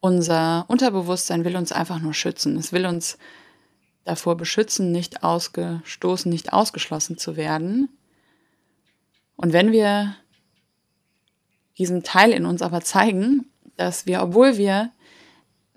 Unser 0.00 0.64
Unterbewusstsein 0.68 1.44
will 1.44 1.56
uns 1.56 1.70
einfach 1.70 1.98
nur 1.98 2.14
schützen. 2.14 2.56
Es 2.56 2.72
will 2.72 2.86
uns 2.86 3.18
davor 4.08 4.36
beschützen, 4.36 4.90
nicht 4.90 5.22
ausgestoßen, 5.22 6.30
nicht 6.30 6.52
ausgeschlossen 6.52 7.18
zu 7.18 7.36
werden. 7.36 7.88
Und 9.36 9.52
wenn 9.52 9.70
wir 9.70 10.16
diesem 11.76 12.02
Teil 12.02 12.32
in 12.32 12.46
uns 12.46 12.62
aber 12.62 12.80
zeigen, 12.80 13.46
dass 13.76 14.06
wir, 14.06 14.22
obwohl 14.22 14.56
wir 14.56 14.90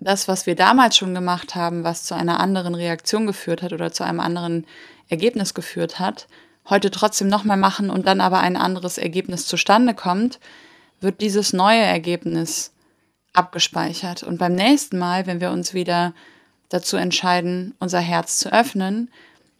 das, 0.00 0.26
was 0.26 0.46
wir 0.46 0.56
damals 0.56 0.96
schon 0.96 1.14
gemacht 1.14 1.54
haben, 1.54 1.84
was 1.84 2.02
zu 2.04 2.14
einer 2.14 2.40
anderen 2.40 2.74
Reaktion 2.74 3.26
geführt 3.26 3.62
hat 3.62 3.72
oder 3.72 3.92
zu 3.92 4.02
einem 4.02 4.18
anderen 4.18 4.66
Ergebnis 5.08 5.54
geführt 5.54 6.00
hat, 6.00 6.26
heute 6.68 6.90
trotzdem 6.90 7.28
nochmal 7.28 7.56
machen 7.56 7.90
und 7.90 8.06
dann 8.06 8.20
aber 8.20 8.40
ein 8.40 8.56
anderes 8.56 8.98
Ergebnis 8.98 9.46
zustande 9.46 9.94
kommt, 9.94 10.40
wird 11.00 11.20
dieses 11.20 11.52
neue 11.52 11.82
Ergebnis 11.82 12.72
abgespeichert. 13.32 14.22
Und 14.22 14.38
beim 14.38 14.54
nächsten 14.54 14.98
Mal, 14.98 15.26
wenn 15.26 15.40
wir 15.40 15.50
uns 15.50 15.74
wieder 15.74 16.14
dazu 16.72 16.96
entscheiden, 16.96 17.74
unser 17.78 18.00
Herz 18.00 18.38
zu 18.38 18.52
öffnen, 18.52 19.10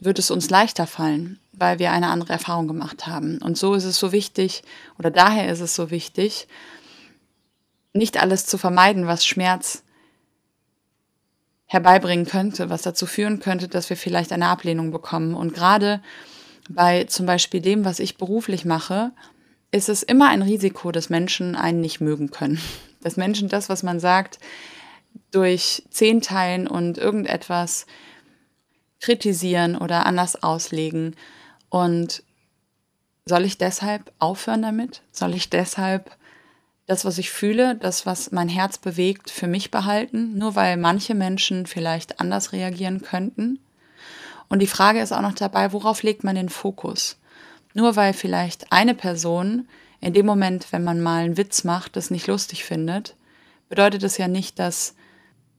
wird 0.01 0.19
es 0.19 0.31
uns 0.31 0.51
leichter 0.51 0.87
fallen, 0.87 1.39
weil 1.53 1.79
wir 1.79 1.93
eine 1.93 2.09
andere 2.09 2.33
Erfahrung 2.33 2.67
gemacht 2.67 3.07
haben. 3.07 3.39
Und 3.43 3.57
so 3.57 3.75
ist 3.75 3.85
es 3.85 3.99
so 3.99 4.13
wichtig, 4.13 4.63
oder 4.99 5.11
daher 5.11 5.51
ist 5.51 5.61
es 5.61 5.75
so 5.75 5.91
wichtig, 5.91 6.49
nicht 7.93 8.21
alles 8.21 8.47
zu 8.47 8.59
vermeiden, 8.59 9.07
was 9.07 9.25
Schmerz 9.25 9.83
herbeibringen 11.67 12.27
könnte, 12.27 12.69
was 12.69 12.83
dazu 12.83 13.07
führen 13.07 13.41
könnte, 13.41 13.69
dass 13.69 13.89
wir 13.91 13.97
vielleicht 13.97 14.33
eine 14.33 14.49
Ablehnung 14.49 14.91
bekommen. 14.91 15.35
Und 15.35 15.55
gerade 15.55 16.03
bei 16.69 17.05
zum 17.05 17.27
Beispiel 17.27 17.61
dem, 17.61 17.85
was 17.85 17.99
ich 17.99 18.19
beruflich 18.19 18.65
mache, 18.65 19.13
ist 19.71 19.89
es 19.89 20.03
immer 20.03 20.29
ein 20.29 20.43
Risiko, 20.43 20.93
dass 20.93 21.11
Menschen 21.11 21.57
einen 21.57 21.81
nicht 21.81 22.01
mögen 22.01 22.31
können. 22.31 22.61
Dass 23.01 23.17
Menschen 23.17 23.49
das, 23.49 23.69
was 23.69 23.83
man 23.83 24.01
sagt, 24.01 24.39
durch 25.33 25.83
zehn 25.91 26.21
teilen 26.21 26.69
und 26.69 26.99
irgendetwas 26.99 27.87
kritisieren 29.01 29.77
oder 29.77 30.07
anders 30.07 30.43
auslegen. 30.43 31.17
Und 31.69 32.23
soll 33.25 33.45
ich 33.45 33.59
deshalb 33.59 34.13
aufhören 34.19 34.63
damit? 34.63 35.03
Soll 35.11 35.35
ich 35.35 35.51
deshalb 35.51 36.17
das, 36.87 37.05
was 37.05 37.19
ich 37.19 37.31
fühle, 37.31 37.77
das, 37.77 38.07
was 38.07 38.33
mein 38.33 38.49
Herz 38.49 38.79
bewegt, 38.79 39.31
für 39.31 39.47
mich 39.47 39.71
behalten, 39.71 40.37
nur 40.39 40.55
weil 40.55 40.77
manche 40.77 41.15
Menschen 41.15 41.67
vielleicht 41.67 42.21
anders 42.21 42.53
reagieren 42.53 43.03
könnten? 43.03 43.59
Und 44.49 44.59
die 44.61 44.67
Frage 44.67 45.01
ist 45.01 45.13
auch 45.13 45.23
noch 45.23 45.35
dabei, 45.35 45.73
worauf 45.73 46.03
legt 46.03 46.25
man 46.25 46.35
den 46.35 46.51
Fokus? 46.51 47.19
Nur 47.75 47.97
weil 47.97 48.13
vielleicht 48.13 48.71
eine 48.71 48.95
Person 48.95 49.67
in 50.01 50.13
dem 50.13 50.27
Moment, 50.27 50.67
wenn 50.73 50.85
man 50.85 51.01
mal 51.01 51.25
einen 51.25 51.37
Witz 51.37 51.65
macht, 51.65 51.97
das 51.97 52.11
nicht 52.11 52.27
lustig 52.27 52.65
findet, 52.65 53.17
bedeutet 53.69 54.03
es 54.03 54.19
ja 54.19 54.29
nicht, 54.29 54.59
dass 54.59 54.95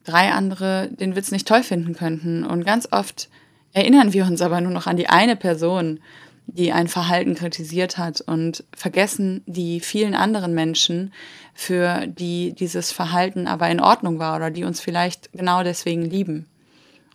drei 0.03 0.31
andere 0.31 0.89
den 0.91 1.15
Witz 1.15 1.31
nicht 1.31 1.47
toll 1.47 1.63
finden 1.63 1.93
könnten. 1.93 2.43
Und 2.43 2.65
ganz 2.65 2.87
oft 2.91 3.29
erinnern 3.73 4.13
wir 4.13 4.25
uns 4.25 4.41
aber 4.41 4.61
nur 4.61 4.71
noch 4.71 4.87
an 4.87 4.97
die 4.97 5.09
eine 5.09 5.35
Person, 5.35 5.99
die 6.45 6.71
ein 6.71 6.87
Verhalten 6.87 7.35
kritisiert 7.35 7.97
hat 7.97 8.21
und 8.21 8.63
vergessen 8.75 9.41
die 9.45 9.79
vielen 9.79 10.13
anderen 10.13 10.53
Menschen, 10.53 11.13
für 11.53 12.07
die 12.07 12.53
dieses 12.53 12.91
Verhalten 12.91 13.47
aber 13.47 13.69
in 13.69 13.79
Ordnung 13.79 14.19
war 14.19 14.35
oder 14.35 14.51
die 14.51 14.63
uns 14.63 14.81
vielleicht 14.81 15.31
genau 15.31 15.63
deswegen 15.63 16.03
lieben. 16.03 16.47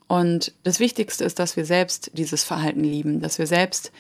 Und 0.07 0.53
das 0.63 0.81
Wichtigste 0.81 1.25
ist, 1.25 1.39
dass 1.39 1.57
wir 1.57 1.67
selbst 1.67 2.11
dieses 2.15 2.43
Verhalten 2.43 2.83
lieben, 2.83 3.21
dass 3.21 3.39
wir 3.39 3.47
selbst 3.47 3.93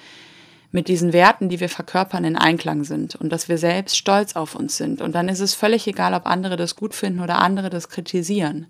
mit 0.71 0.89
diesen 0.89 1.13
Werten, 1.13 1.49
die 1.49 1.61
wir 1.61 1.69
verkörpern, 1.69 2.25
in 2.25 2.37
Einklang 2.37 2.85
sind 2.85 3.15
und 3.15 3.31
dass 3.31 3.49
wir 3.49 3.57
selbst 3.57 3.97
stolz 3.97 4.37
auf 4.37 4.55
uns 4.55 4.77
sind. 4.77 5.01
Und 5.01 5.15
dann 5.15 5.29
ist 5.29 5.41
es 5.41 5.55
völlig 5.55 5.87
egal, 5.87 6.13
ob 6.15 6.27
andere 6.27 6.57
das 6.57 6.77
gut 6.77 6.95
finden 6.95 7.21
oder 7.21 7.39
andere 7.39 7.71
das 7.71 7.89
kritisieren. 7.89 8.67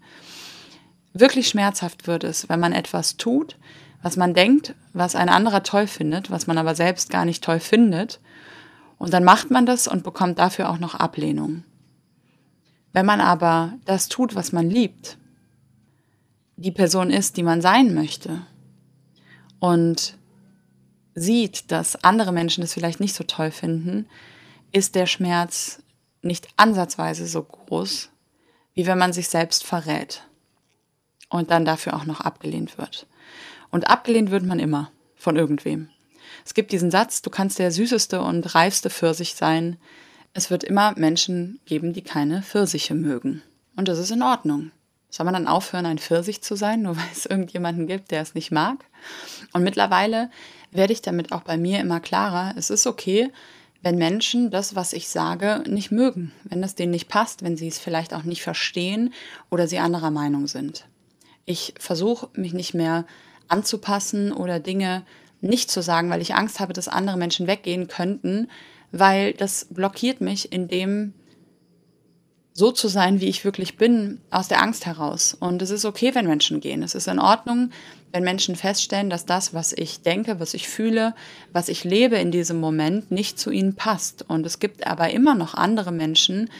Wirklich 1.13 1.49
schmerzhaft 1.49 2.07
wird 2.07 2.23
es, 2.23 2.49
wenn 2.49 2.61
man 2.61 2.73
etwas 2.73 3.17
tut, 3.17 3.57
was 4.03 4.17
man 4.17 4.35
denkt, 4.35 4.75
was 4.93 5.17
ein 5.17 5.29
anderer 5.29 5.65
toll 5.65 5.89
findet, 5.89 6.31
was 6.31 6.47
man 6.47 6.59
aber 6.59 6.77
selbst 6.77 7.11
gar 7.11 7.25
nicht 7.25 7.43
toll 7.43 7.59
findet. 7.59 8.21
Und 8.99 9.13
dann 9.13 9.25
macht 9.25 9.51
man 9.51 9.67
das 9.67 9.89
und 9.89 10.05
bekommt 10.05 10.39
dafür 10.39 10.71
auch 10.71 10.79
noch 10.79 10.95
Ablehnung. 10.95 11.65
Wenn 12.93 13.07
man 13.07 13.21
aber 13.21 13.75
das 13.85 14.09
tut, 14.09 14.35
was 14.35 14.53
man 14.53 14.71
liebt, 14.71 15.19
die 16.57 16.73
Person 16.73 17.11
ist, 17.11 17.37
die 17.37 17.43
man 17.43 17.61
sein 17.61 17.95
möchte 17.95 18.43
und 19.61 20.18
sieht, 21.21 21.71
dass 21.71 22.03
andere 22.05 22.33
Menschen 22.33 22.63
das 22.63 22.75
vielleicht 22.75 23.01
nicht 23.01 23.15
so 23.15 23.25
toll 23.25 23.51
finden, 23.51 24.07
ist 24.73 24.95
der 24.95 25.07
Schmerz 25.07 25.83
nicht 26.23 26.49
ansatzweise 26.57 27.27
so 27.27 27.43
groß, 27.43 28.11
wie 28.75 28.87
wenn 28.87 28.99
man 28.99 29.13
sich 29.13 29.29
selbst 29.29 29.65
verrät 29.65 30.23
und 31.29 31.51
dann 31.51 31.65
dafür 31.65 31.95
auch 31.95 32.05
noch 32.05 32.21
abgelehnt 32.21 32.79
wird. 32.79 33.07
Und 33.71 33.91
abgelehnt 33.91 34.31
wird 34.31 34.45
man 34.45 34.59
immer 34.59 34.91
von 35.17 35.37
irgendwem. 35.37 35.91
Es 36.45 36.55
gibt 36.55 36.73
diesen 36.73 36.91
Satz, 36.91 37.23
du 37.23 37.31
kannst 37.31 37.59
der 37.59 37.71
süßeste 37.71 38.21
und 38.23 38.55
reifste 38.55 38.91
Pfirsich 38.91 39.35
sein. 39.35 39.77
Es 40.33 40.51
wird 40.51 40.65
immer 40.65 40.95
Menschen 40.97 41.61
geben, 41.67 41.93
die 41.93 42.03
keine 42.03 42.43
Pfirsiche 42.43 42.95
mögen. 42.95 43.43
Und 43.77 43.89
das 43.89 43.99
ist 43.99 44.11
in 44.11 44.23
Ordnung. 44.23 44.71
Soll 45.11 45.25
man 45.25 45.35
dann 45.35 45.49
aufhören, 45.49 45.87
ein 45.87 45.99
Pfirsich 45.99 46.43
zu 46.43 46.55
sein, 46.55 46.83
nur 46.83 46.97
weil 46.97 47.09
es 47.13 47.27
irgendjemanden 47.27 47.87
gibt, 47.87 48.11
der 48.11 48.23
es 48.23 48.35
nicht 48.35 48.51
mag? 48.51 48.85
Und 49.53 49.63
mittlerweile 49.63 50.31
werde 50.71 50.93
ich 50.93 51.03
damit 51.03 51.33
auch 51.33 51.43
bei 51.43 51.57
mir 51.57 51.81
immer 51.81 52.01
klarer. 52.01 52.55
Es 52.57 52.71
ist 52.71 52.87
okay, 52.87 53.31
wenn 53.83 53.97
Menschen 53.97 54.51
das, 54.51 54.75
was 54.75 54.93
ich 54.93 55.09
sage, 55.09 55.63
nicht 55.69 55.91
mögen, 55.91 56.33
wenn 56.45 56.63
es 56.63 56.75
denen 56.75 56.91
nicht 56.91 57.09
passt, 57.09 57.43
wenn 57.43 57.57
sie 57.57 57.69
es 57.69 57.79
vielleicht 57.79 58.13
auch 58.13 58.25
nicht 58.25 58.43
verstehen 58.43 59.13
oder 59.51 59.69
sie 59.69 59.79
anderer 59.79 60.11
Meinung 60.11 60.47
sind. 60.47 60.87
Ich 61.45 61.75
versuche 61.79 62.29
mich 62.35 62.53
nicht 62.53 62.75
mehr 62.75 63.07
anzupassen 63.47 64.33
oder 64.33 64.61
Dinge 64.61 65.05
nicht 65.41 65.71
zu 65.71 65.83
sagen, 65.83 66.11
weil 66.11 66.21
ich 66.21 66.35
Angst 66.35 66.61
habe, 66.61 66.73
dass 66.73 66.89
andere 66.89 67.17
Menschen 67.17 67.47
weggehen 67.47 67.89
könnten, 67.89 68.49
weil 68.91 69.33
das 69.33 69.67
blockiert 69.71 70.21
mich 70.21 70.53
in 70.53 70.69
dem 70.69 71.15
so 72.59 72.73
zu 72.73 72.89
sein, 72.89 73.21
wie 73.21 73.29
ich 73.29 73.45
wirklich 73.45 73.77
bin, 73.77 74.21
aus 74.33 74.49
der 74.49 74.61
Angst 74.61 74.85
heraus. 74.85 75.37
Und 75.39 75.63
es 75.63 75.71
ist 75.71 75.85
okay, 75.85 76.17
wenn 76.17 76.27
Menschen 76.27 76.59
gehen. 76.59 76.83
Es 76.83 76.97
ist 76.97 77.07
in 77.07 77.21
Ordnung, 77.21 77.71
wenn 78.11 78.25
Menschen 78.25 78.57
feststellen, 78.57 79.11
dass 79.11 79.25
das, 79.25 79.55
was 79.55 79.73
ich 79.73 80.03
denke, 80.03 80.41
was 80.41 80.55
ich 80.55 80.69
fühle, 80.69 81.15
was 81.53 81.69
ich 81.69 81.85
lebe 81.85 82.17
in 82.17 82.33
diesem 82.33 82.59
Moment, 82.59 83.13
nicht 83.13 83.39
zu 83.39 83.53
ihnen 83.53 83.77
passt. 83.77 84.25
Und 84.29 84.45
es 84.45 84.59
gibt 84.59 84.89
aber 84.89 85.11
immer 85.11 85.37
noch 85.37 85.55
andere 85.55 85.93
Menschen, 85.93 86.51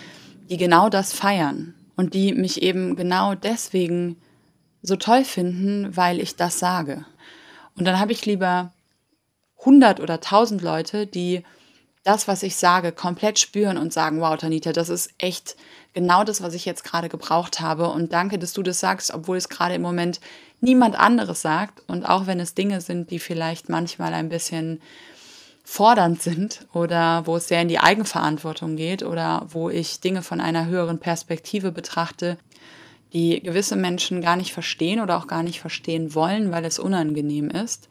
die 0.49 0.57
genau 0.57 0.89
das 0.89 1.13
feiern 1.13 1.75
und 1.97 2.15
die 2.15 2.33
mich 2.33 2.63
eben 2.63 2.95
genau 2.95 3.35
deswegen 3.35 4.19
so 4.83 4.95
toll 4.95 5.25
finden, 5.25 5.97
weil 5.97 6.21
ich 6.21 6.37
das 6.37 6.61
sage. 6.61 7.07
Und 7.75 7.87
dann 7.87 7.99
habe 7.99 8.13
ich 8.13 8.25
lieber 8.25 8.73
100 9.59 9.99
oder 9.99 10.15
1000 10.15 10.63
Leute, 10.63 11.09
die 11.09 11.43
das, 12.09 12.27
was 12.27 12.43
ich 12.43 12.57
sage, 12.57 12.91
komplett 12.93 13.39
spüren 13.39 13.77
und 13.77 13.93
sagen, 13.93 14.23
wow, 14.23 14.35
Tanita, 14.35 14.73
das 14.73 14.89
ist 14.89 15.11
echt 15.19 15.57
genau 15.93 16.25
das, 16.25 16.43
was 16.43 16.55
ich 16.55 16.65
jetzt 16.65 16.83
gerade 16.83 17.11
gebraucht 17.11 17.61
habe. 17.61 17.91
Und 17.91 18.15
danke, 18.15 18.39
dass 18.39 18.55
du 18.55 18.63
das 18.63 18.81
sagst, 18.81 19.13
obwohl 19.13 19.37
es 19.37 19.51
gerade 19.51 19.75
im 19.75 19.83
Moment 19.83 20.19
niemand 20.63 20.99
anderes 20.99 21.43
sagt. 21.43 21.83
Und 21.87 22.09
auch 22.09 22.27
wenn 22.27 22.41
es 22.41 22.55
Dinge 22.55 22.81
sind, 22.81 23.11
die 23.11 23.19
vielleicht 23.19 23.69
manchmal 23.69 24.15
ein 24.15 24.31
bisschen 24.31 24.81
fordernd 25.65 26.23
sind 26.23 26.67
oder 26.73 27.27
wo 27.27 27.37
es 27.37 27.49
sehr 27.49 27.61
in 27.61 27.69
die 27.69 27.79
Eigenverantwortung 27.79 28.77
geht 28.77 29.03
oder 29.03 29.47
wo 29.51 29.69
ich 29.69 30.01
Dinge 30.01 30.23
von 30.23 30.41
einer 30.41 30.65
höheren 30.65 31.01
Perspektive 31.01 31.73
betrachte, 31.73 32.39
die 33.13 33.43
gewisse 33.43 33.77
Menschen 33.77 34.23
gar 34.23 34.37
nicht 34.37 34.55
verstehen 34.55 35.01
oder 35.01 35.19
auch 35.19 35.27
gar 35.27 35.43
nicht 35.43 35.61
verstehen 35.61 36.15
wollen, 36.15 36.53
weil 36.53 36.65
es 36.65 36.79
unangenehm 36.79 37.51
ist. 37.51 37.91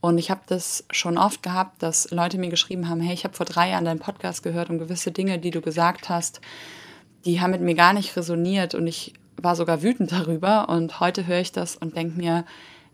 Und 0.00 0.18
ich 0.18 0.30
habe 0.30 0.42
das 0.46 0.84
schon 0.90 1.18
oft 1.18 1.42
gehabt, 1.42 1.82
dass 1.82 2.10
Leute 2.10 2.38
mir 2.38 2.50
geschrieben 2.50 2.88
haben, 2.88 3.00
hey, 3.00 3.14
ich 3.14 3.24
habe 3.24 3.34
vor 3.34 3.46
drei 3.46 3.70
Jahren 3.70 3.84
deinen 3.84 3.98
Podcast 3.98 4.42
gehört 4.42 4.70
und 4.70 4.78
gewisse 4.78 5.10
Dinge, 5.10 5.38
die 5.38 5.50
du 5.50 5.60
gesagt 5.60 6.08
hast, 6.08 6.40
die 7.24 7.40
haben 7.40 7.50
mit 7.50 7.62
mir 7.62 7.74
gar 7.74 7.92
nicht 7.92 8.16
resoniert 8.16 8.74
und 8.74 8.86
ich 8.86 9.14
war 9.36 9.56
sogar 9.56 9.82
wütend 9.82 10.12
darüber. 10.12 10.68
Und 10.68 11.00
heute 11.00 11.26
höre 11.26 11.40
ich 11.40 11.52
das 11.52 11.76
und 11.76 11.96
denke 11.96 12.16
mir, 12.16 12.44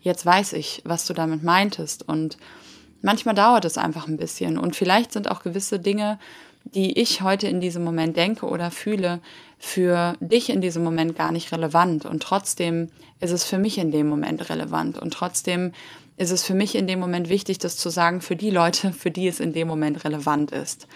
jetzt 0.01 0.25
weiß 0.25 0.53
ich, 0.53 0.81
was 0.85 1.05
du 1.05 1.13
damit 1.13 1.43
meintest. 1.43 2.07
Und 2.07 2.37
manchmal 3.01 3.35
dauert 3.35 3.65
es 3.65 3.77
einfach 3.77 4.07
ein 4.07 4.17
bisschen. 4.17 4.57
Und 4.57 4.75
vielleicht 4.75 5.11
sind 5.11 5.29
auch 5.29 5.43
gewisse 5.43 5.79
Dinge, 5.79 6.19
die 6.63 6.99
ich 6.99 7.21
heute 7.21 7.47
in 7.47 7.61
diesem 7.61 7.83
Moment 7.83 8.17
denke 8.17 8.47
oder 8.47 8.71
fühle, 8.71 9.19
für 9.59 10.15
dich 10.19 10.49
in 10.49 10.61
diesem 10.61 10.83
Moment 10.83 11.15
gar 11.15 11.31
nicht 11.31 11.51
relevant. 11.51 12.05
Und 12.05 12.23
trotzdem 12.23 12.89
ist 13.19 13.31
es 13.31 13.43
für 13.43 13.59
mich 13.59 13.77
in 13.77 13.91
dem 13.91 14.07
Moment 14.07 14.49
relevant. 14.49 14.97
Und 14.97 15.13
trotzdem 15.13 15.71
ist 16.17 16.31
es 16.31 16.43
für 16.43 16.53
mich 16.53 16.75
in 16.75 16.87
dem 16.87 16.99
Moment 16.99 17.29
wichtig, 17.29 17.59
das 17.59 17.77
zu 17.77 17.89
sagen 17.89 18.21
für 18.21 18.35
die 18.35 18.49
Leute, 18.49 18.93
für 18.93 19.11
die 19.11 19.27
es 19.27 19.39
in 19.39 19.53
dem 19.53 19.67
Moment 19.67 20.03
relevant 20.05 20.51
ist. 20.51 20.87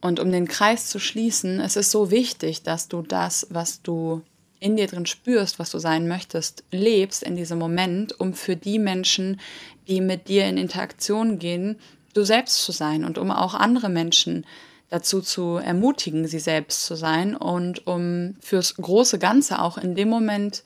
Und 0.00 0.20
um 0.20 0.32
den 0.32 0.48
Kreis 0.48 0.86
zu 0.86 0.98
schließen, 0.98 1.60
es 1.60 1.76
ist 1.76 1.90
so 1.90 2.10
wichtig, 2.10 2.62
dass 2.62 2.88
du 2.88 3.02
das, 3.02 3.46
was 3.50 3.82
du 3.82 4.22
in 4.60 4.76
dir 4.76 4.86
drin 4.86 5.06
spürst, 5.06 5.58
was 5.58 5.70
du 5.70 5.78
sein 5.78 6.06
möchtest, 6.06 6.64
lebst 6.70 7.22
in 7.22 7.36
diesem 7.36 7.58
Moment, 7.58 8.18
um 8.20 8.34
für 8.34 8.56
die 8.56 8.78
Menschen, 8.78 9.40
die 9.88 10.00
mit 10.00 10.28
dir 10.28 10.46
in 10.46 10.58
Interaktion 10.58 11.38
gehen, 11.38 11.76
du 12.14 12.24
selbst 12.24 12.62
zu 12.62 12.72
sein 12.72 13.04
und 13.04 13.18
um 13.18 13.30
auch 13.30 13.54
andere 13.54 13.88
Menschen 13.88 14.44
dazu 14.90 15.20
zu 15.20 15.56
ermutigen, 15.56 16.26
sie 16.26 16.40
selbst 16.40 16.84
zu 16.84 16.96
sein 16.96 17.36
und 17.36 17.86
um 17.86 18.34
fürs 18.40 18.74
große 18.76 19.18
Ganze 19.18 19.62
auch 19.62 19.78
in 19.78 19.94
dem 19.94 20.08
Moment 20.08 20.62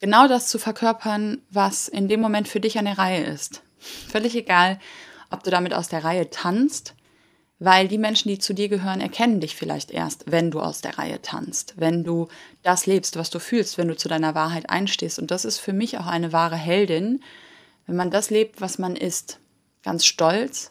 genau 0.00 0.28
das 0.28 0.48
zu 0.48 0.58
verkörpern, 0.58 1.42
was 1.50 1.88
in 1.88 2.08
dem 2.08 2.20
Moment 2.20 2.48
für 2.48 2.60
dich 2.60 2.78
eine 2.78 2.98
Reihe 2.98 3.24
ist. 3.24 3.62
Völlig 3.78 4.34
egal, 4.34 4.78
ob 5.30 5.42
du 5.42 5.50
damit 5.50 5.74
aus 5.74 5.88
der 5.88 6.04
Reihe 6.04 6.30
tanzt, 6.30 6.94
weil 7.58 7.88
die 7.88 7.98
Menschen, 7.98 8.28
die 8.28 8.38
zu 8.38 8.54
dir 8.54 8.68
gehören, 8.68 9.00
erkennen 9.00 9.40
dich 9.40 9.56
vielleicht 9.56 9.90
erst, 9.90 10.30
wenn 10.30 10.50
du 10.50 10.60
aus 10.60 10.80
der 10.80 10.98
Reihe 10.98 11.20
tanzt, 11.22 11.74
wenn 11.76 12.04
du 12.04 12.28
das 12.62 12.86
lebst, 12.86 13.16
was 13.16 13.30
du 13.30 13.40
fühlst, 13.40 13.78
wenn 13.78 13.88
du 13.88 13.96
zu 13.96 14.08
deiner 14.08 14.34
Wahrheit 14.34 14.70
einstehst. 14.70 15.18
Und 15.18 15.30
das 15.30 15.44
ist 15.44 15.58
für 15.58 15.72
mich 15.72 15.98
auch 15.98 16.06
eine 16.06 16.32
wahre 16.32 16.56
Heldin, 16.56 17.22
wenn 17.86 17.96
man 17.96 18.10
das 18.10 18.30
lebt, 18.30 18.60
was 18.60 18.78
man 18.78 18.94
ist. 18.94 19.40
Ganz 19.82 20.04
stolz, 20.06 20.68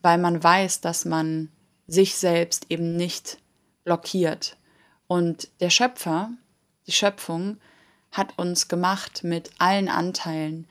weil 0.00 0.18
man 0.18 0.42
weiß, 0.42 0.80
dass 0.80 1.04
man 1.04 1.50
sich 1.86 2.14
selbst 2.16 2.66
eben 2.68 2.96
nicht 2.96 3.38
blockiert. 3.84 4.56
Und 5.08 5.48
der 5.60 5.70
Schöpfer, 5.70 6.30
die 6.86 6.92
Schöpfung, 6.92 7.56
hat 8.10 8.38
uns 8.38 8.68
gemacht 8.68 9.24
mit 9.24 9.50
allen 9.58 9.88
Anteilen, 9.88 10.66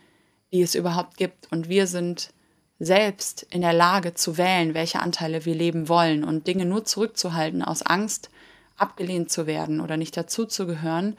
die 0.51 0.61
es 0.61 0.75
überhaupt 0.75 1.17
gibt. 1.17 1.51
Und 1.51 1.69
wir 1.69 1.87
sind 1.87 2.31
selbst 2.79 3.43
in 3.49 3.61
der 3.61 3.73
Lage 3.73 4.13
zu 4.13 4.37
wählen, 4.37 4.73
welche 4.73 4.99
Anteile 4.99 5.45
wir 5.45 5.55
leben 5.55 5.89
wollen 5.89 6.23
und 6.23 6.47
Dinge 6.47 6.65
nur 6.65 6.85
zurückzuhalten 6.85 7.63
aus 7.63 7.81
Angst, 7.81 8.29
abgelehnt 8.77 9.31
zu 9.31 9.47
werden 9.47 9.81
oder 9.81 9.97
nicht 9.97 10.15
dazuzugehören, 10.15 11.17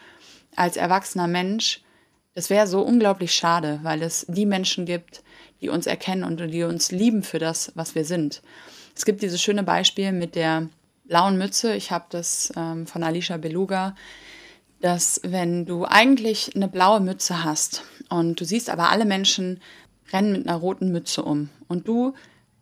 als 0.55 0.77
erwachsener 0.77 1.27
Mensch, 1.27 1.83
das 2.35 2.51
wäre 2.51 2.69
so 2.69 2.83
unglaublich 2.83 3.35
schade, 3.35 3.81
weil 3.83 4.03
es 4.03 4.25
die 4.29 4.47
Menschen 4.47 4.87
gibt, 4.87 5.23
die 5.61 5.69
uns 5.69 5.87
erkennen 5.87 6.23
und 6.23 6.39
die 6.39 6.63
uns 6.63 6.93
lieben 6.93 7.25
für 7.25 7.41
das, 7.41 7.73
was 7.75 7.97
wir 7.97 8.05
sind. 8.05 8.43
Es 8.95 9.05
gibt 9.05 9.23
dieses 9.23 9.43
schöne 9.43 9.65
Beispiel 9.65 10.13
mit 10.13 10.37
der 10.37 10.69
blauen 11.05 11.37
Mütze. 11.37 11.75
Ich 11.75 11.91
habe 11.91 12.05
das 12.11 12.53
ähm, 12.57 12.87
von 12.87 13.03
Alicia 13.03 13.39
Beluga 13.39 13.97
dass 14.81 15.21
wenn 15.25 15.67
du 15.67 15.85
eigentlich 15.85 16.55
eine 16.55 16.69
blaue 16.69 17.01
Mütze 17.01 17.45
hast 17.45 17.83
und 18.09 18.41
du 18.41 18.45
siehst 18.45 18.71
aber 18.71 18.91
alle 18.91 19.05
Menschen 19.05 19.61
rennen 20.13 20.33
mit 20.33 20.49
einer 20.49 20.57
roten 20.57 20.91
Mütze 20.93 21.23
um 21.23 21.49
und 21.67 21.89
du 21.89 22.15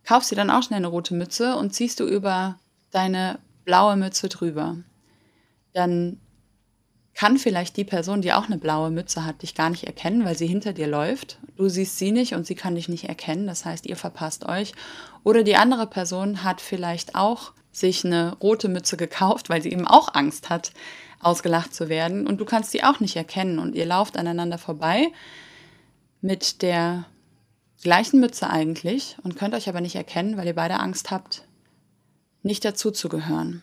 kaufst 0.04 0.30
dir 0.30 0.36
dann 0.36 0.50
auch 0.50 0.62
schnell 0.62 0.78
eine 0.78 0.86
rote 0.86 1.14
Mütze 1.14 1.56
und 1.56 1.74
ziehst 1.74 2.00
du 2.00 2.06
über 2.06 2.58
deine 2.90 3.38
blaue 3.64 3.96
Mütze 3.96 4.28
drüber, 4.28 4.76
dann 5.74 6.20
kann 7.12 7.38
vielleicht 7.38 7.76
die 7.76 7.84
Person, 7.84 8.20
die 8.20 8.32
auch 8.32 8.46
eine 8.46 8.58
blaue 8.58 8.90
Mütze 8.90 9.24
hat, 9.24 9.40
dich 9.42 9.54
gar 9.54 9.70
nicht 9.70 9.84
erkennen, 9.84 10.24
weil 10.24 10.36
sie 10.36 10.46
hinter 10.46 10.74
dir 10.74 10.86
läuft. 10.86 11.38
Du 11.56 11.68
siehst 11.68 11.98
sie 11.98 12.12
nicht 12.12 12.34
und 12.34 12.46
sie 12.46 12.54
kann 12.54 12.74
dich 12.74 12.90
nicht 12.90 13.08
erkennen. 13.08 13.46
Das 13.46 13.64
heißt, 13.64 13.86
ihr 13.86 13.96
verpasst 13.96 14.44
euch. 14.44 14.72
Oder 15.24 15.42
die 15.42 15.56
andere 15.56 15.86
Person 15.86 16.44
hat 16.44 16.60
vielleicht 16.60 17.14
auch 17.14 17.52
sich 17.76 18.04
eine 18.04 18.34
rote 18.36 18.68
Mütze 18.68 18.96
gekauft, 18.96 19.50
weil 19.50 19.60
sie 19.60 19.70
eben 19.70 19.86
auch 19.86 20.14
Angst 20.14 20.48
hat, 20.48 20.72
ausgelacht 21.20 21.74
zu 21.74 21.88
werden 21.88 22.26
und 22.26 22.38
du 22.38 22.44
kannst 22.44 22.70
sie 22.70 22.82
auch 22.82 23.00
nicht 23.00 23.16
erkennen 23.16 23.58
und 23.58 23.74
ihr 23.74 23.86
lauft 23.86 24.16
aneinander 24.16 24.58
vorbei 24.58 25.08
mit 26.20 26.62
der 26.62 27.04
gleichen 27.82 28.20
Mütze 28.20 28.48
eigentlich 28.48 29.16
und 29.22 29.36
könnt 29.36 29.54
euch 29.54 29.68
aber 29.68 29.80
nicht 29.80 29.94
erkennen, 29.94 30.36
weil 30.36 30.46
ihr 30.46 30.54
beide 30.54 30.80
Angst 30.80 31.10
habt, 31.10 31.42
nicht 32.42 32.64
dazuzugehören. 32.64 33.62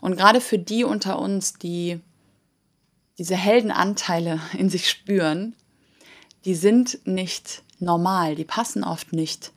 Und 0.00 0.16
gerade 0.16 0.40
für 0.40 0.58
die 0.58 0.84
unter 0.84 1.18
uns, 1.18 1.54
die 1.54 2.00
diese 3.18 3.36
Heldenanteile 3.36 4.40
in 4.56 4.70
sich 4.70 4.88
spüren, 4.88 5.54
die 6.44 6.54
sind 6.54 7.06
nicht 7.06 7.62
normal, 7.78 8.34
die 8.34 8.44
passen 8.44 8.84
oft 8.84 9.12
nicht 9.12 9.52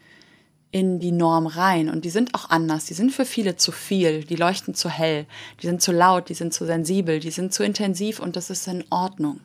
in 0.74 1.00
die 1.00 1.12
Norm 1.12 1.46
rein. 1.46 1.88
Und 1.88 2.04
die 2.04 2.10
sind 2.10 2.34
auch 2.34 2.50
anders, 2.50 2.86
die 2.86 2.96
sind 2.96 3.12
für 3.12 3.26
viele 3.26 3.56
zu 3.56 3.72
viel, 3.72 4.24
die 4.24 4.36
leuchten 4.36 4.74
zu 4.74 4.90
hell, 4.90 5.28
die 5.62 5.68
sind 5.68 5.84
zu 5.84 5.92
laut, 5.92 6.30
die 6.30 6.34
sind 6.34 6.52
zu 6.52 6.66
sensibel, 6.66 7.20
die 7.20 7.30
sind 7.30 7.54
zu 7.54 7.64
intensiv. 7.64 8.20
Und 8.20 8.36
das 8.36 8.50
ist 8.50 8.68
in 8.68 8.84
Ordnung. 8.90 9.40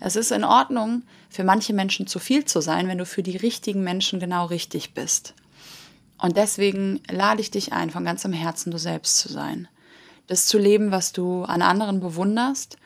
Es 0.00 0.16
ist 0.16 0.32
in 0.32 0.42
Ordnung, 0.42 1.04
für 1.30 1.44
manche 1.44 1.72
Menschen 1.72 2.08
zu 2.08 2.18
viel 2.18 2.44
zu 2.44 2.60
sein, 2.60 2.88
wenn 2.88 2.98
du 2.98 3.06
für 3.06 3.22
die 3.22 3.36
richtigen 3.36 3.84
Menschen 3.84 4.18
genau 4.18 4.46
richtig 4.46 4.92
bist. 4.92 5.34
Und 6.18 6.36
deswegen 6.36 7.00
lade 7.08 7.40
ich 7.40 7.52
dich 7.52 7.72
ein, 7.72 7.90
von 7.90 8.04
ganzem 8.04 8.32
Herzen 8.32 8.72
du 8.72 8.78
selbst 8.78 9.18
zu 9.18 9.32
sein. 9.32 9.68
Das 10.26 10.46
zu 10.46 10.58
leben, 10.58 10.90
was 10.90 11.12
du 11.12 11.44
an 11.44 11.62
anderen 11.62 12.00
bewunderst 12.00 12.76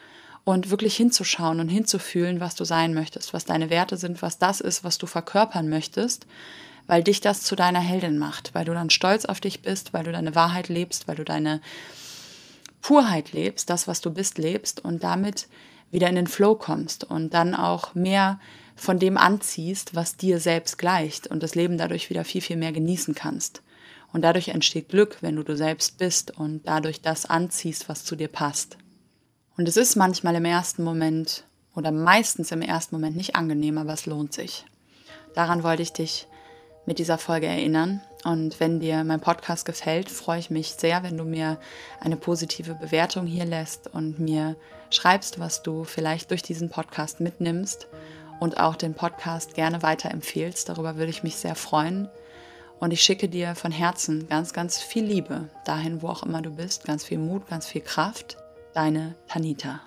und 0.45 0.69
wirklich 0.69 0.97
hinzuschauen 0.97 1.61
und 1.61 1.71
hinzufühlen, 1.71 2.41
was 2.41 2.55
du 2.57 2.65
sein 2.65 2.93
möchtest, 2.93 3.33
was 3.33 3.47
deine 3.47 3.71
Werte 3.71 3.97
sind, 3.97 4.21
was 4.21 4.37
das 4.39 4.61
ist, 4.61 4.85
was 4.85 4.99
du 4.99 5.07
verkörpern 5.07 5.71
möchtest, 5.71 6.27
weil 6.87 7.03
dich 7.03 7.21
das 7.21 7.43
zu 7.43 7.57
deiner 7.57 7.81
Heldin 7.81 8.19
macht, 8.19 8.55
weil 8.55 8.65
du 8.65 8.75
dann 8.75 8.91
stolz 8.91 9.25
auf 9.25 9.41
dich 9.41 9.63
bist, 9.63 9.93
weil 9.93 10.05
du 10.05 10.13
deine 10.13 10.35
Wahrheit 10.35 10.69
lebst, 10.69 11.09
weil 11.09 11.17
du 11.17 11.25
deine 11.25 11.61
Purheit 12.81 13.33
lebst, 13.33 13.71
das, 13.71 13.89
was 13.89 14.01
du 14.01 14.11
bist, 14.11 14.39
lebst 14.39 14.85
und 14.85 15.03
damit 15.03 15.49
wieder 15.91 16.09
in 16.09 16.15
den 16.15 16.27
Flow 16.27 16.55
kommst 16.55 17.05
und 17.05 17.35
dann 17.35 17.55
auch 17.55 17.95
mehr 17.95 18.39
von 18.77 18.99
dem 18.99 19.17
anziehst, 19.17 19.95
was 19.95 20.17
dir 20.17 20.39
selbst 20.39 20.79
gleicht 20.79 21.27
und 21.27 21.43
das 21.43 21.55
Leben 21.55 21.79
dadurch 21.79 22.11
wieder 22.11 22.25
viel, 22.25 22.43
viel 22.43 22.57
mehr 22.57 22.73
genießen 22.73 23.15
kannst. 23.15 23.63
Und 24.13 24.23
dadurch 24.23 24.49
entsteht 24.49 24.89
Glück, 24.89 25.19
wenn 25.21 25.37
du 25.37 25.43
du 25.43 25.57
selbst 25.57 25.99
bist 25.99 26.31
und 26.39 26.67
dadurch 26.67 27.01
das 27.01 27.27
anziehst, 27.27 27.89
was 27.89 28.05
zu 28.05 28.17
dir 28.17 28.29
passt. 28.29 28.77
Und 29.57 29.69
es 29.69 29.77
ist 29.77 29.97
manchmal 29.97 30.35
im 30.35 30.45
ersten 30.45 30.85
Moment 30.85 31.45
oder 31.75 31.91
meistens 31.91 32.53
im 32.53 32.63
ersten 32.63 32.95
Moment 32.95 33.17
nicht 33.17 33.35
angenehm, 33.37 33.79
aber 33.79 33.95
es 33.95 34.07
lohnt 34.07 34.33
sich. 34.33 34.65
Daran 35.35 35.63
wollte 35.63 35.83
ich 35.83 35.93
dich 35.93 36.29
mit 36.87 36.99
dieser 36.99 37.19
Folge 37.19 37.47
erinnern. 37.47 38.01
Und 38.25 38.59
wenn 38.59 38.81
dir 38.81 39.05
mein 39.05 39.21
Podcast 39.21 39.67
gefällt, 39.67 40.11
freue 40.11 40.39
ich 40.39 40.51
mich 40.51 40.73
sehr, 40.73 41.03
wenn 41.03 41.17
du 41.17 41.25
mir 41.25 41.59
eine 42.01 42.17
positive 42.17 42.75
Bewertung 42.75 43.27
hier 43.27 43.45
lässt 43.45 43.93
und 43.93 44.19
mir 44.19 44.57
schreibst, 44.91 45.39
was 45.39 45.63
du 45.63 45.85
vielleicht 45.85 46.31
durch 46.31 46.43
diesen 46.43 46.71
Podcast 46.71 47.21
mitnimmst 47.21 47.89
und 48.41 48.59
auch 48.59 48.77
den 48.77 48.95
Podcast 48.95 49.55
gerne 49.55 49.83
weiterempfehlst. 49.83 50.69
Darüber 50.69 50.97
würde 50.97 51.11
ich 51.11 51.23
mich 51.23 51.37
sehr 51.37 51.55
freuen. 51.55 52.09
Und 52.79 52.93
ich 52.93 53.01
schicke 53.01 53.29
dir 53.29 53.55
von 53.55 53.73
Herzen 53.73 54.29
ganz, 54.29 54.53
ganz 54.53 54.83
viel 54.83 55.05
Liebe 55.05 55.49
dahin, 55.65 56.03
wo 56.03 56.09
auch 56.09 56.23
immer 56.23 56.43
du 56.43 56.51
bist, 56.51 56.85
ganz 56.85 57.05
viel 57.05 57.19
Mut, 57.19 57.49
ganz 57.49 57.67
viel 57.67 57.81
Kraft. 57.81 58.37
Deine 58.75 59.15
Tanita. 59.29 59.81